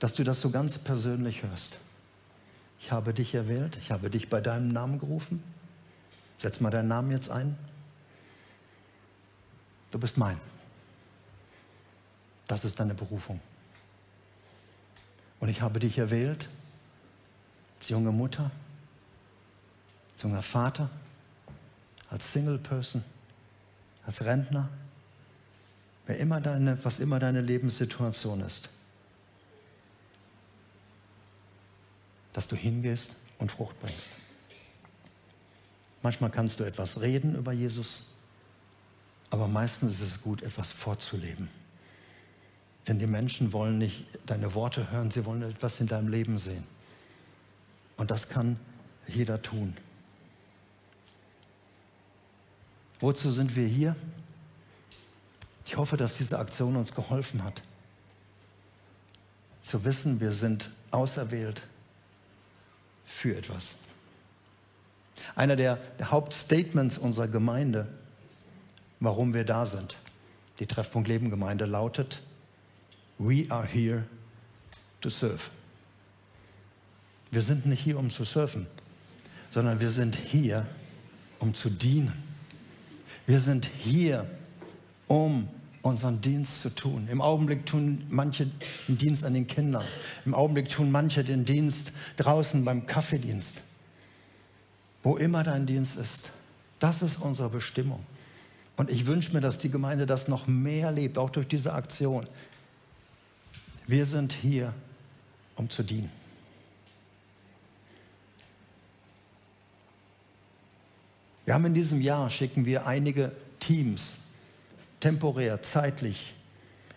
dass 0.00 0.14
du 0.14 0.24
das 0.24 0.40
so 0.40 0.50
ganz 0.50 0.78
persönlich 0.78 1.42
hörst. 1.42 1.78
Ich 2.80 2.90
habe 2.90 3.14
dich 3.14 3.34
erwählt, 3.34 3.78
ich 3.80 3.90
habe 3.90 4.10
dich 4.10 4.28
bei 4.28 4.40
deinem 4.40 4.68
Namen 4.68 4.98
gerufen. 4.98 5.42
Setz 6.38 6.60
mal 6.60 6.70
deinen 6.70 6.88
Namen 6.88 7.10
jetzt 7.12 7.30
ein. 7.30 7.56
Du 9.90 9.98
bist 9.98 10.18
mein. 10.18 10.36
Das 12.46 12.64
ist 12.64 12.80
deine 12.80 12.94
Berufung. 12.94 13.40
Und 15.40 15.48
ich 15.48 15.62
habe 15.62 15.78
dich 15.78 15.98
erwählt 15.98 16.48
als 17.84 17.90
junge 17.90 18.12
Mutter, 18.12 18.50
als 20.14 20.22
junger 20.22 20.40
Vater, 20.40 20.88
als 22.08 22.32
Single 22.32 22.56
Person, 22.56 23.04
als 24.06 24.24
Rentner, 24.24 24.70
wer 26.06 26.16
immer 26.16 26.40
deine, 26.40 26.82
was 26.82 26.98
immer 26.98 27.18
deine 27.18 27.42
Lebenssituation 27.42 28.40
ist, 28.40 28.70
dass 32.32 32.48
du 32.48 32.56
hingehst 32.56 33.16
und 33.38 33.52
Frucht 33.52 33.78
bringst. 33.82 34.12
Manchmal 36.02 36.30
kannst 36.30 36.60
du 36.60 36.64
etwas 36.64 37.02
reden 37.02 37.34
über 37.34 37.52
Jesus, 37.52 38.06
aber 39.28 39.46
meistens 39.46 40.00
ist 40.00 40.00
es 40.00 40.22
gut, 40.22 40.40
etwas 40.40 40.72
vorzuleben. 40.72 41.50
Denn 42.88 42.98
die 42.98 43.06
Menschen 43.06 43.52
wollen 43.52 43.76
nicht 43.76 44.06
deine 44.24 44.54
Worte 44.54 44.90
hören, 44.90 45.10
sie 45.10 45.26
wollen 45.26 45.42
etwas 45.42 45.80
in 45.80 45.86
deinem 45.86 46.08
Leben 46.08 46.38
sehen. 46.38 46.64
Und 47.96 48.10
das 48.10 48.28
kann 48.28 48.58
jeder 49.06 49.40
tun. 49.42 49.76
Wozu 53.00 53.30
sind 53.30 53.54
wir 53.54 53.66
hier? 53.66 53.96
Ich 55.66 55.76
hoffe, 55.76 55.96
dass 55.96 56.16
diese 56.16 56.38
Aktion 56.38 56.76
uns 56.76 56.94
geholfen 56.94 57.42
hat, 57.42 57.62
zu 59.62 59.84
wissen, 59.84 60.20
wir 60.20 60.32
sind 60.32 60.70
auserwählt 60.90 61.62
für 63.04 63.36
etwas. 63.36 63.76
Einer 65.36 65.56
der, 65.56 65.76
der 65.98 66.10
Hauptstatements 66.10 66.98
unserer 66.98 67.28
Gemeinde, 67.28 67.88
warum 69.00 69.32
wir 69.32 69.44
da 69.44 69.64
sind, 69.66 69.96
die 70.58 70.66
Treffpunkt 70.66 71.08
Leben 71.08 71.30
Gemeinde 71.30 71.64
lautet, 71.64 72.22
We 73.18 73.46
are 73.48 73.66
here 73.66 74.04
to 75.00 75.08
serve. 75.08 75.50
Wir 77.34 77.42
sind 77.42 77.66
nicht 77.66 77.82
hier, 77.82 77.98
um 77.98 78.10
zu 78.10 78.24
surfen, 78.24 78.68
sondern 79.50 79.80
wir 79.80 79.90
sind 79.90 80.14
hier, 80.14 80.66
um 81.40 81.52
zu 81.52 81.68
dienen. 81.68 82.12
Wir 83.26 83.40
sind 83.40 83.66
hier, 83.66 84.24
um 85.08 85.48
unseren 85.82 86.20
Dienst 86.20 86.60
zu 86.60 86.70
tun. 86.70 87.08
Im 87.10 87.20
Augenblick 87.20 87.66
tun 87.66 88.04
manche 88.08 88.46
den 88.86 88.98
Dienst 88.98 89.24
an 89.24 89.34
den 89.34 89.48
Kindern. 89.48 89.84
Im 90.24 90.32
Augenblick 90.32 90.68
tun 90.68 90.92
manche 90.92 91.24
den 91.24 91.44
Dienst 91.44 91.90
draußen 92.18 92.64
beim 92.64 92.86
Kaffeedienst. 92.86 93.62
Wo 95.02 95.16
immer 95.16 95.42
dein 95.42 95.66
Dienst 95.66 95.96
ist, 95.96 96.30
das 96.78 97.02
ist 97.02 97.16
unsere 97.20 97.50
Bestimmung. 97.50 98.06
Und 98.76 98.92
ich 98.92 99.06
wünsche 99.06 99.32
mir, 99.32 99.40
dass 99.40 99.58
die 99.58 99.70
Gemeinde 99.70 100.06
das 100.06 100.28
noch 100.28 100.46
mehr 100.46 100.92
lebt, 100.92 101.18
auch 101.18 101.30
durch 101.30 101.48
diese 101.48 101.72
Aktion. 101.72 102.28
Wir 103.88 104.04
sind 104.04 104.32
hier, 104.32 104.72
um 105.56 105.68
zu 105.68 105.82
dienen. 105.82 106.23
Wir 111.44 111.54
haben 111.54 111.66
in 111.66 111.74
diesem 111.74 112.00
Jahr, 112.00 112.30
schicken 112.30 112.64
wir 112.64 112.86
einige 112.86 113.32
Teams 113.60 114.18
temporär, 115.00 115.60
zeitlich 115.62 116.34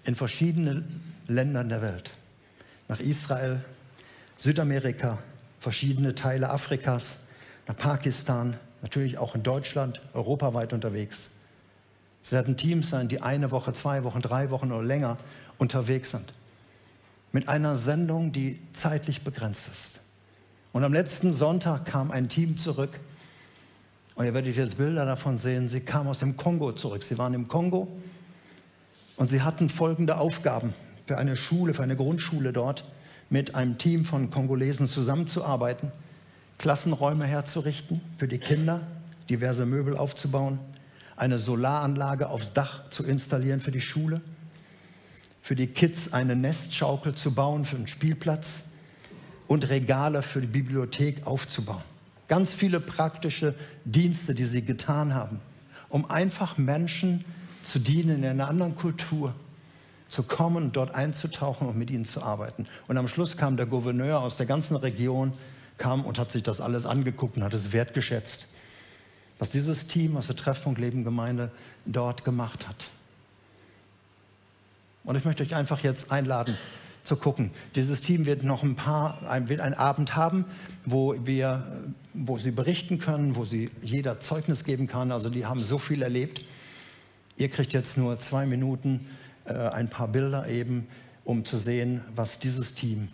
in 0.05 0.15
verschiedene 0.15 0.85
Länder 1.27 1.63
der 1.65 1.81
Welt. 1.81 2.11
Nach 2.87 2.99
Israel, 3.01 3.63
Südamerika, 4.37 5.19
verschiedene 5.59 6.15
Teile 6.15 6.49
Afrikas, 6.49 7.23
nach 7.67 7.75
Pakistan, 7.75 8.55
natürlich 8.81 9.17
auch 9.17 9.35
in 9.35 9.43
Deutschland, 9.43 10.01
europaweit 10.13 10.71
unterwegs. 10.71 11.31
Es 12.21 12.31
werden 12.31 12.55
Teams 12.55 12.89
sein, 12.89 13.09
die 13.09 13.21
eine 13.21 13.51
Woche, 13.51 13.73
zwei 13.73 14.05
Wochen, 14.05 14.21
drei 14.21 14.49
Wochen 14.49 14.71
oder 14.71 14.83
länger 14.83 15.17
unterwegs 15.57 16.11
sind. 16.11 16.33
Mit 17.33 17.49
einer 17.49 17.75
Sendung, 17.75 18.31
die 18.31 18.61
zeitlich 18.71 19.23
begrenzt 19.23 19.67
ist. 19.67 20.01
Und 20.71 20.85
am 20.85 20.93
letzten 20.93 21.33
Sonntag 21.33 21.85
kam 21.85 22.11
ein 22.11 22.29
Team 22.29 22.55
zurück, 22.55 22.99
und 24.17 24.25
ihr 24.25 24.33
werdet 24.33 24.57
jetzt 24.57 24.77
Bilder 24.77 25.05
davon 25.05 25.37
sehen. 25.37 25.67
Sie 25.67 25.81
kamen 25.81 26.09
aus 26.09 26.19
dem 26.19 26.37
Kongo 26.37 26.71
zurück. 26.71 27.03
Sie 27.03 27.19
waren 27.19 27.35
im 27.35 27.47
Kongo 27.47 27.87
und 29.15 29.29
sie 29.29 29.43
hatten 29.43 29.69
folgende 29.69 30.17
Aufgaben 30.17 30.73
für 31.05 31.19
eine 31.19 31.35
Schule, 31.35 31.75
für 31.75 31.83
eine 31.83 31.95
Grundschule 31.95 32.51
dort, 32.51 32.83
mit 33.29 33.53
einem 33.53 33.77
Team 33.77 34.05
von 34.05 34.31
Kongolesen 34.31 34.87
zusammenzuarbeiten, 34.87 35.91
Klassenräume 36.57 37.25
herzurichten 37.25 38.01
für 38.17 38.27
die 38.27 38.39
Kinder, 38.39 38.81
diverse 39.29 39.67
Möbel 39.67 39.95
aufzubauen, 39.95 40.57
eine 41.15 41.37
Solaranlage 41.37 42.29
aufs 42.29 42.53
Dach 42.53 42.89
zu 42.89 43.03
installieren 43.03 43.59
für 43.59 43.71
die 43.71 43.81
Schule, 43.81 44.21
für 45.43 45.55
die 45.55 45.67
Kids 45.67 46.13
eine 46.13 46.35
Nestschaukel 46.35 47.13
zu 47.13 47.35
bauen 47.35 47.65
für 47.65 47.75
einen 47.75 47.87
Spielplatz 47.87 48.63
und 49.47 49.69
Regale 49.69 50.23
für 50.23 50.41
die 50.41 50.47
Bibliothek 50.47 51.27
aufzubauen. 51.27 51.83
Ganz 52.27 52.53
viele 52.53 52.79
praktische 52.79 53.55
Dienste, 53.85 54.35
die 54.35 54.45
sie 54.45 54.63
getan 54.63 55.13
haben, 55.13 55.39
um 55.89 56.09
einfach 56.09 56.57
Menschen 56.57 57.23
zu 57.63 57.79
dienen 57.79 58.23
in 58.23 58.25
einer 58.25 58.47
anderen 58.47 58.75
Kultur, 58.75 59.33
zu 60.07 60.23
kommen 60.23 60.71
dort 60.71 60.95
einzutauchen 60.95 61.67
und 61.67 61.77
mit 61.77 61.91
ihnen 61.91 62.05
zu 62.05 62.21
arbeiten. 62.21 62.67
Und 62.87 62.97
am 62.97 63.07
Schluss 63.07 63.35
kam 63.37 63.57
der 63.57 63.65
Gouverneur 63.65 64.21
aus 64.21 64.37
der 64.37 64.45
ganzen 64.45 64.75
Region, 64.75 65.33
kam 65.77 66.05
und 66.05 66.17
hat 66.17 66.31
sich 66.31 66.43
das 66.43 66.61
alles 66.61 66.85
angeguckt 66.85 67.37
und 67.37 67.43
hat 67.43 67.53
es 67.53 67.73
wertgeschätzt, 67.73 68.47
was 69.39 69.49
dieses 69.49 69.87
Team 69.87 70.17
aus 70.17 70.27
der 70.27 70.35
Treffpunkt 70.35 70.79
Leben 70.79 71.03
Gemeinde 71.03 71.51
dort 71.85 72.23
gemacht 72.25 72.67
hat. 72.67 72.89
Und 75.03 75.15
ich 75.15 75.25
möchte 75.25 75.43
euch 75.43 75.55
einfach 75.55 75.83
jetzt 75.83 76.11
einladen, 76.11 76.57
zu 77.07 77.15
gucken. 77.15 77.51
Dieses 77.75 78.01
Team 78.01 78.25
wird 78.25 78.43
noch 78.43 78.63
ein 78.63 78.75
paar, 78.75 79.17
wird 79.47 79.61
einen 79.61 79.73
Abend 79.73 80.15
haben, 80.15 80.45
wo 80.85 81.15
wir, 81.25 81.85
wo 82.13 82.37
sie 82.37 82.51
berichten 82.51 82.99
können, 82.99 83.35
wo 83.35 83.45
sie 83.45 83.71
jeder 83.81 84.19
Zeugnis 84.19 84.63
geben 84.63 84.87
kann. 84.87 85.11
Also 85.11 85.29
die 85.29 85.45
haben 85.45 85.61
so 85.61 85.77
viel 85.77 86.03
erlebt. 86.03 86.43
Ihr 87.37 87.49
kriegt 87.49 87.73
jetzt 87.73 87.97
nur 87.97 88.19
zwei 88.19 88.45
Minuten, 88.45 89.07
äh, 89.45 89.53
ein 89.53 89.89
paar 89.89 90.09
Bilder 90.09 90.47
eben, 90.47 90.87
um 91.23 91.45
zu 91.45 91.57
sehen, 91.57 92.01
was 92.15 92.39
dieses 92.39 92.73
Team 92.73 93.07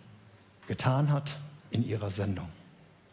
getan 0.67 1.12
hat 1.12 1.38
in 1.71 1.86
ihrer 1.86 2.10
Sendung. 2.10 2.47